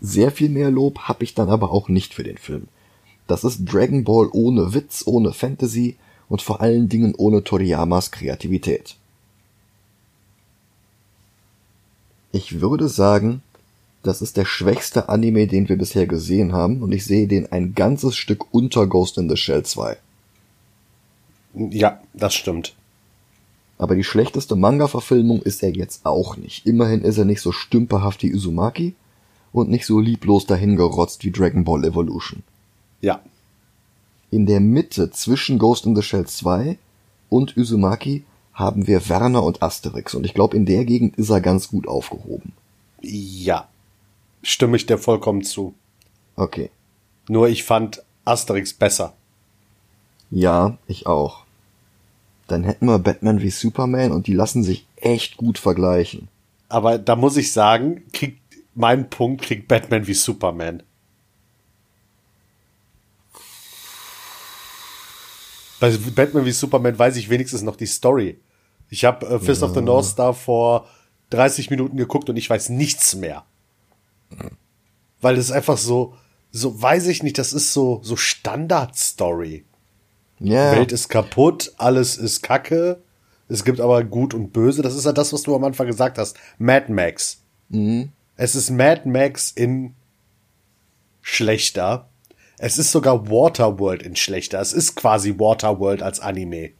Sehr 0.00 0.32
viel 0.32 0.48
mehr 0.48 0.70
Lob 0.70 1.00
hab 1.00 1.22
ich 1.22 1.34
dann 1.34 1.48
aber 1.48 1.70
auch 1.70 1.88
nicht 1.88 2.14
für 2.14 2.24
den 2.24 2.38
Film. 2.38 2.68
Das 3.26 3.44
ist 3.44 3.64
Dragon 3.64 4.04
Ball 4.04 4.28
ohne 4.32 4.74
Witz, 4.74 5.04
ohne 5.06 5.32
Fantasy 5.32 5.96
und 6.28 6.42
vor 6.42 6.60
allen 6.60 6.88
Dingen 6.88 7.14
ohne 7.16 7.44
Toriyamas 7.44 8.10
Kreativität. 8.10 8.96
Ich 12.32 12.60
würde 12.60 12.88
sagen, 12.88 13.42
das 14.02 14.20
ist 14.20 14.36
der 14.36 14.44
schwächste 14.44 15.08
Anime, 15.08 15.46
den 15.46 15.68
wir 15.68 15.76
bisher 15.76 16.06
gesehen 16.06 16.52
haben, 16.52 16.82
und 16.82 16.92
ich 16.92 17.04
sehe 17.04 17.28
den 17.28 17.50
ein 17.52 17.74
ganzes 17.74 18.16
Stück 18.16 18.52
unter 18.52 18.86
Ghost 18.86 19.18
in 19.18 19.28
the 19.28 19.36
Shell 19.36 19.64
2. 19.64 19.96
Ja, 21.54 22.00
das 22.12 22.34
stimmt. 22.34 22.74
Aber 23.78 23.94
die 23.94 24.04
schlechteste 24.04 24.56
Manga-Verfilmung 24.56 25.42
ist 25.42 25.62
er 25.62 25.70
jetzt 25.70 26.06
auch 26.06 26.36
nicht. 26.36 26.66
Immerhin 26.66 27.02
ist 27.02 27.18
er 27.18 27.24
nicht 27.24 27.40
so 27.40 27.52
stümperhaft 27.52 28.22
wie 28.22 28.32
Uzumaki 28.32 28.94
und 29.52 29.68
nicht 29.70 29.86
so 29.86 30.00
lieblos 30.00 30.46
dahingerotzt 30.46 31.24
wie 31.24 31.30
Dragon 31.30 31.64
Ball 31.64 31.84
Evolution. 31.84 32.42
Ja. 33.00 33.20
In 34.30 34.46
der 34.46 34.60
Mitte 34.60 35.10
zwischen 35.10 35.58
Ghost 35.58 35.84
in 35.84 35.94
the 35.94 36.02
Shell 36.02 36.26
2 36.26 36.78
und 37.28 37.56
Uzumaki 37.56 38.24
haben 38.54 38.86
wir 38.86 39.08
Werner 39.08 39.42
und 39.42 39.62
Asterix 39.62 40.14
und 40.14 40.24
ich 40.24 40.34
glaube, 40.34 40.56
in 40.56 40.66
der 40.66 40.84
Gegend 40.84 41.16
ist 41.16 41.30
er 41.30 41.40
ganz 41.40 41.68
gut 41.68 41.86
aufgehoben. 41.86 42.52
Ja. 43.00 43.68
Stimme 44.42 44.76
ich 44.76 44.86
dir 44.86 44.98
vollkommen 44.98 45.42
zu. 45.42 45.74
Okay. 46.36 46.70
Nur 47.28 47.48
ich 47.48 47.64
fand 47.64 48.02
Asterix 48.24 48.74
besser. 48.74 49.14
Ja, 50.30 50.78
ich 50.86 51.06
auch. 51.06 51.44
Dann 52.48 52.64
hätten 52.64 52.86
wir 52.86 52.98
Batman 52.98 53.40
wie 53.40 53.50
Superman 53.50 54.12
und 54.12 54.26
die 54.26 54.34
lassen 54.34 54.62
sich 54.62 54.86
echt 54.96 55.36
gut 55.36 55.58
vergleichen. 55.58 56.28
Aber 56.68 56.98
da 56.98 57.16
muss 57.16 57.36
ich 57.36 57.52
sagen, 57.52 58.02
kriegt 58.12 58.40
mein 58.74 59.10
Punkt 59.10 59.42
kriegt 59.42 59.68
Batman 59.68 60.06
wie 60.06 60.14
Superman. 60.14 60.82
Bei 65.78 65.90
Batman 66.14 66.44
wie 66.44 66.52
Superman 66.52 66.98
weiß 66.98 67.16
ich 67.16 67.28
wenigstens 67.28 67.62
noch 67.62 67.76
die 67.76 67.86
Story. 67.86 68.38
Ich 68.88 69.04
habe 69.04 69.26
äh, 69.26 69.38
Fist 69.38 69.62
ja. 69.62 69.68
of 69.68 69.74
the 69.74 69.80
North 69.80 70.06
Star 70.06 70.32
vor 70.32 70.88
30 71.30 71.70
Minuten 71.70 71.96
geguckt 71.96 72.30
und 72.30 72.36
ich 72.36 72.48
weiß 72.48 72.68
nichts 72.68 73.16
mehr. 73.16 73.44
Weil 75.20 75.36
es 75.36 75.52
einfach 75.52 75.78
so, 75.78 76.14
so 76.50 76.80
weiß 76.80 77.06
ich 77.06 77.22
nicht, 77.22 77.38
das 77.38 77.52
ist 77.52 77.72
so, 77.72 78.00
so 78.02 78.16
Standard-Story. 78.16 79.64
Ja. 80.40 80.72
Welt 80.72 80.92
ist 80.92 81.08
kaputt, 81.08 81.72
alles 81.78 82.16
ist 82.16 82.42
kacke. 82.42 83.02
Es 83.48 83.64
gibt 83.64 83.80
aber 83.80 84.02
gut 84.02 84.34
und 84.34 84.52
böse. 84.52 84.82
Das 84.82 84.94
ist 84.94 85.04
ja 85.04 85.12
das, 85.12 85.32
was 85.32 85.42
du 85.42 85.54
am 85.54 85.64
Anfang 85.64 85.86
gesagt 85.86 86.18
hast. 86.18 86.36
Mad 86.58 86.92
Max. 86.92 87.42
Mhm. 87.68 88.10
Es 88.36 88.54
ist 88.54 88.70
Mad 88.70 89.08
Max 89.08 89.50
in 89.50 89.94
schlechter. 91.20 92.08
Es 92.58 92.78
ist 92.78 92.92
sogar 92.92 93.28
Waterworld 93.28 94.02
in 94.02 94.16
schlechter. 94.16 94.60
Es 94.60 94.72
ist 94.72 94.96
quasi 94.96 95.38
Waterworld 95.38 96.02
als 96.02 96.20
Anime. 96.20 96.70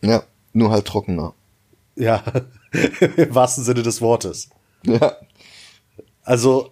Ja, 0.00 0.22
nur 0.52 0.70
halt 0.70 0.86
trockener. 0.86 1.34
Ja, 1.96 2.22
im 3.16 3.34
wahrsten 3.34 3.64
Sinne 3.64 3.82
des 3.82 4.00
Wortes. 4.00 4.50
Ja. 4.84 5.16
Also, 6.22 6.70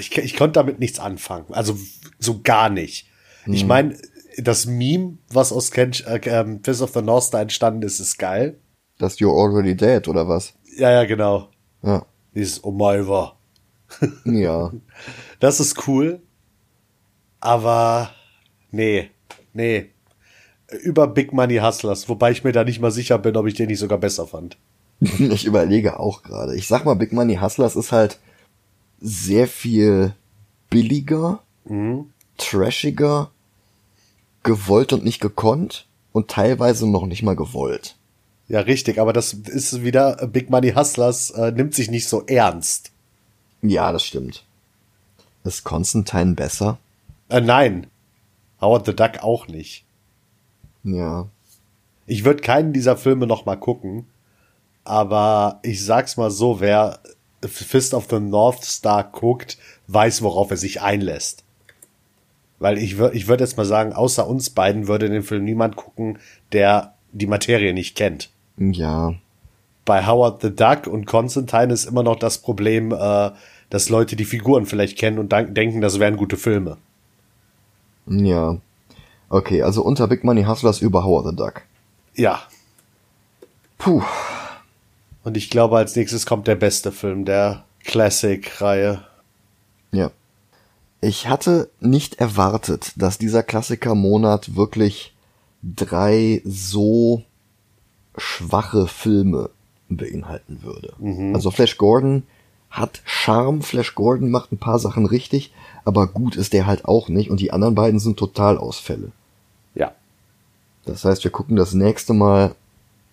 ich, 0.00 0.16
ich 0.16 0.36
konnte 0.36 0.54
damit 0.54 0.78
nichts 0.78 0.98
anfangen. 0.98 1.46
Also 1.52 1.76
so 2.18 2.40
gar 2.42 2.70
nicht. 2.70 3.06
Mhm. 3.46 3.54
Ich 3.54 3.66
meine, 3.66 3.96
das 4.38 4.66
Meme, 4.66 5.18
was 5.30 5.52
aus 5.52 5.70
Ken, 5.70 5.92
äh, 6.06 6.20
ähm, 6.24 6.60
Fist 6.62 6.82
of 6.82 6.92
the 6.92 7.02
North 7.02 7.24
Star 7.24 7.42
entstanden 7.42 7.82
ist, 7.82 8.00
ist 8.00 8.18
geil. 8.18 8.58
Das 8.98 9.18
You're 9.18 9.36
Already 9.36 9.76
Dead, 9.76 10.06
oder 10.08 10.28
was? 10.28 10.54
Ja, 10.76 10.90
ja, 10.90 11.04
genau. 11.04 11.48
Ja. 11.82 12.04
Dieses 12.34 12.62
Omalva. 12.64 13.36
ja. 14.24 14.72
Das 15.40 15.60
ist 15.60 15.86
cool. 15.86 16.20
Aber 17.40 18.10
nee, 18.70 19.10
nee. 19.52 19.90
Über 20.82 21.06
Big 21.06 21.32
Money 21.32 21.58
Hustlers, 21.58 22.08
wobei 22.08 22.30
ich 22.30 22.44
mir 22.44 22.52
da 22.52 22.64
nicht 22.64 22.80
mal 22.80 22.90
sicher 22.90 23.18
bin, 23.18 23.36
ob 23.36 23.46
ich 23.46 23.54
den 23.54 23.68
nicht 23.68 23.78
sogar 23.78 23.98
besser 23.98 24.26
fand. 24.26 24.58
ich 25.00 25.46
überlege 25.46 25.98
auch 25.98 26.22
gerade. 26.22 26.56
Ich 26.56 26.66
sag 26.66 26.84
mal, 26.84 26.94
Big 26.94 27.12
Money 27.12 27.36
Hustlers 27.36 27.76
ist 27.76 27.92
halt 27.92 28.18
sehr 29.00 29.46
viel 29.46 30.14
billiger, 30.70 31.42
mhm. 31.64 32.10
trashiger, 32.36 33.30
gewollt 34.42 34.92
und 34.92 35.04
nicht 35.04 35.20
gekonnt 35.20 35.86
und 36.12 36.28
teilweise 36.28 36.88
noch 36.88 37.06
nicht 37.06 37.22
mal 37.22 37.36
gewollt. 37.36 37.96
Ja, 38.48 38.60
richtig, 38.60 38.98
aber 38.98 39.12
das 39.12 39.34
ist 39.34 39.82
wieder 39.82 40.26
Big 40.26 40.48
Money 40.48 40.72
Hustlers 40.72 41.30
äh, 41.30 41.52
nimmt 41.52 41.74
sich 41.74 41.90
nicht 41.90 42.08
so 42.08 42.24
ernst. 42.26 42.92
Ja, 43.60 43.92
das 43.92 44.04
stimmt. 44.04 44.44
Ist 45.44 45.64
Constantine 45.64 46.34
besser? 46.34 46.78
Äh, 47.28 47.40
nein. 47.40 47.88
Howard 48.60 48.86
the 48.86 48.96
Duck 48.96 49.22
auch 49.22 49.48
nicht. 49.48 49.84
Ja. 50.82 51.28
Ich 52.06 52.24
würde 52.24 52.40
keinen 52.40 52.72
dieser 52.72 52.96
Filme 52.96 53.26
noch 53.26 53.44
mal 53.44 53.56
gucken, 53.56 54.06
aber 54.84 55.60
ich 55.62 55.84
sag's 55.84 56.16
mal 56.16 56.30
so, 56.30 56.60
wer 56.60 57.00
Fist 57.46 57.94
of 57.94 58.08
the 58.10 58.18
North 58.18 58.64
Star 58.64 59.04
guckt, 59.04 59.58
weiß, 59.86 60.22
worauf 60.22 60.50
er 60.50 60.56
sich 60.56 60.82
einlässt. 60.82 61.44
Weil 62.58 62.78
ich 62.78 62.98
würde 62.98 63.16
ich 63.16 63.28
würde 63.28 63.44
jetzt 63.44 63.56
mal 63.56 63.64
sagen, 63.64 63.92
außer 63.92 64.26
uns 64.26 64.50
beiden 64.50 64.88
würde 64.88 65.08
den 65.08 65.22
Film 65.22 65.44
niemand 65.44 65.76
gucken, 65.76 66.18
der 66.52 66.94
die 67.12 67.26
Materie 67.26 67.72
nicht 67.72 67.96
kennt. 67.96 68.30
Ja. 68.56 69.14
Bei 69.84 70.06
Howard 70.06 70.42
the 70.42 70.54
Duck 70.54 70.86
und 70.86 71.06
Constantine 71.06 71.72
ist 71.72 71.86
immer 71.86 72.02
noch 72.02 72.16
das 72.16 72.38
Problem, 72.38 72.92
äh, 72.92 73.30
dass 73.70 73.88
Leute 73.88 74.16
die 74.16 74.24
Figuren 74.24 74.66
vielleicht 74.66 74.98
kennen 74.98 75.18
und 75.18 75.32
denken, 75.32 75.80
das 75.80 76.00
wären 76.00 76.16
gute 76.16 76.36
Filme. 76.36 76.78
Ja. 78.06 78.58
Okay, 79.30 79.62
also 79.62 79.82
unter 79.82 80.08
Big 80.08 80.24
Money 80.24 80.44
Hustlers 80.44 80.80
über 80.80 81.04
Howard 81.04 81.26
the 81.26 81.36
Duck. 81.36 81.62
Ja. 82.14 82.42
Puh. 83.76 84.02
Und 85.28 85.36
ich 85.36 85.50
glaube, 85.50 85.76
als 85.76 85.94
nächstes 85.94 86.24
kommt 86.24 86.46
der 86.46 86.54
beste 86.54 86.90
Film 86.90 87.26
der 87.26 87.66
Classic-Reihe. 87.84 89.02
Ja. 89.92 90.10
Ich 91.02 91.28
hatte 91.28 91.68
nicht 91.80 92.14
erwartet, 92.14 92.92
dass 92.96 93.18
dieser 93.18 93.42
Klassiker-Monat 93.42 94.56
wirklich 94.56 95.14
drei 95.62 96.40
so 96.46 97.24
schwache 98.16 98.86
Filme 98.86 99.50
beinhalten 99.90 100.62
würde. 100.62 100.94
Mhm. 100.96 101.34
Also 101.34 101.50
Flash 101.50 101.76
Gordon 101.76 102.22
hat 102.70 103.02
Charme, 103.04 103.60
Flash 103.60 103.94
Gordon 103.94 104.30
macht 104.30 104.50
ein 104.50 104.56
paar 104.56 104.78
Sachen 104.78 105.04
richtig, 105.04 105.52
aber 105.84 106.06
gut 106.06 106.36
ist 106.36 106.54
der 106.54 106.64
halt 106.66 106.86
auch 106.86 107.10
nicht 107.10 107.28
und 107.28 107.40
die 107.40 107.52
anderen 107.52 107.74
beiden 107.74 108.00
sind 108.00 108.18
Totalausfälle. 108.18 109.12
Ja. 109.74 109.92
Das 110.86 111.04
heißt, 111.04 111.22
wir 111.22 111.30
gucken 111.30 111.56
das 111.56 111.74
nächste 111.74 112.14
Mal 112.14 112.54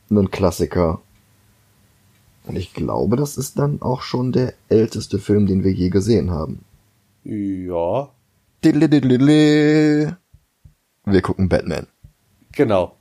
einen 0.09 0.31
Klassiker. 0.31 1.01
Und 2.47 2.55
ich 2.55 2.73
glaube, 2.73 3.15
das 3.15 3.37
ist 3.37 3.57
dann 3.57 3.81
auch 3.81 4.01
schon 4.01 4.31
der 4.31 4.53
älteste 4.69 5.19
Film, 5.19 5.47
den 5.47 5.63
wir 5.63 5.71
je 5.71 5.89
gesehen 5.89 6.31
haben. 6.31 6.63
Ja. 7.23 8.09
Wir 11.05 11.21
gucken 11.21 11.49
Batman. 11.49 11.87
Genau. 12.51 12.95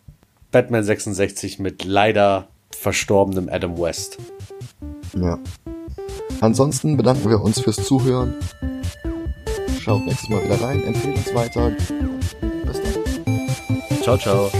Batman 0.51 0.85
66 0.85 1.59
mit 1.59 1.85
leider 1.85 2.49
verstorbenem 2.71 3.49
Adam 3.51 3.79
West. 3.79 4.19
Ja. 5.15 5.39
Ansonsten 6.41 6.97
bedanken 6.97 7.29
wir 7.29 7.41
uns 7.41 7.61
fürs 7.61 7.85
Zuhören. 7.85 8.35
Schaut 9.81 10.05
nächstes 10.07 10.29
Mal 10.29 10.45
wieder 10.45 10.61
rein, 10.61 10.83
empfehlt 10.85 11.17
uns 11.17 11.35
weiter. 11.35 11.71
Bis 11.71 12.81
dann. 12.83 14.03
Ciao, 14.03 14.17
ciao. 14.17 14.51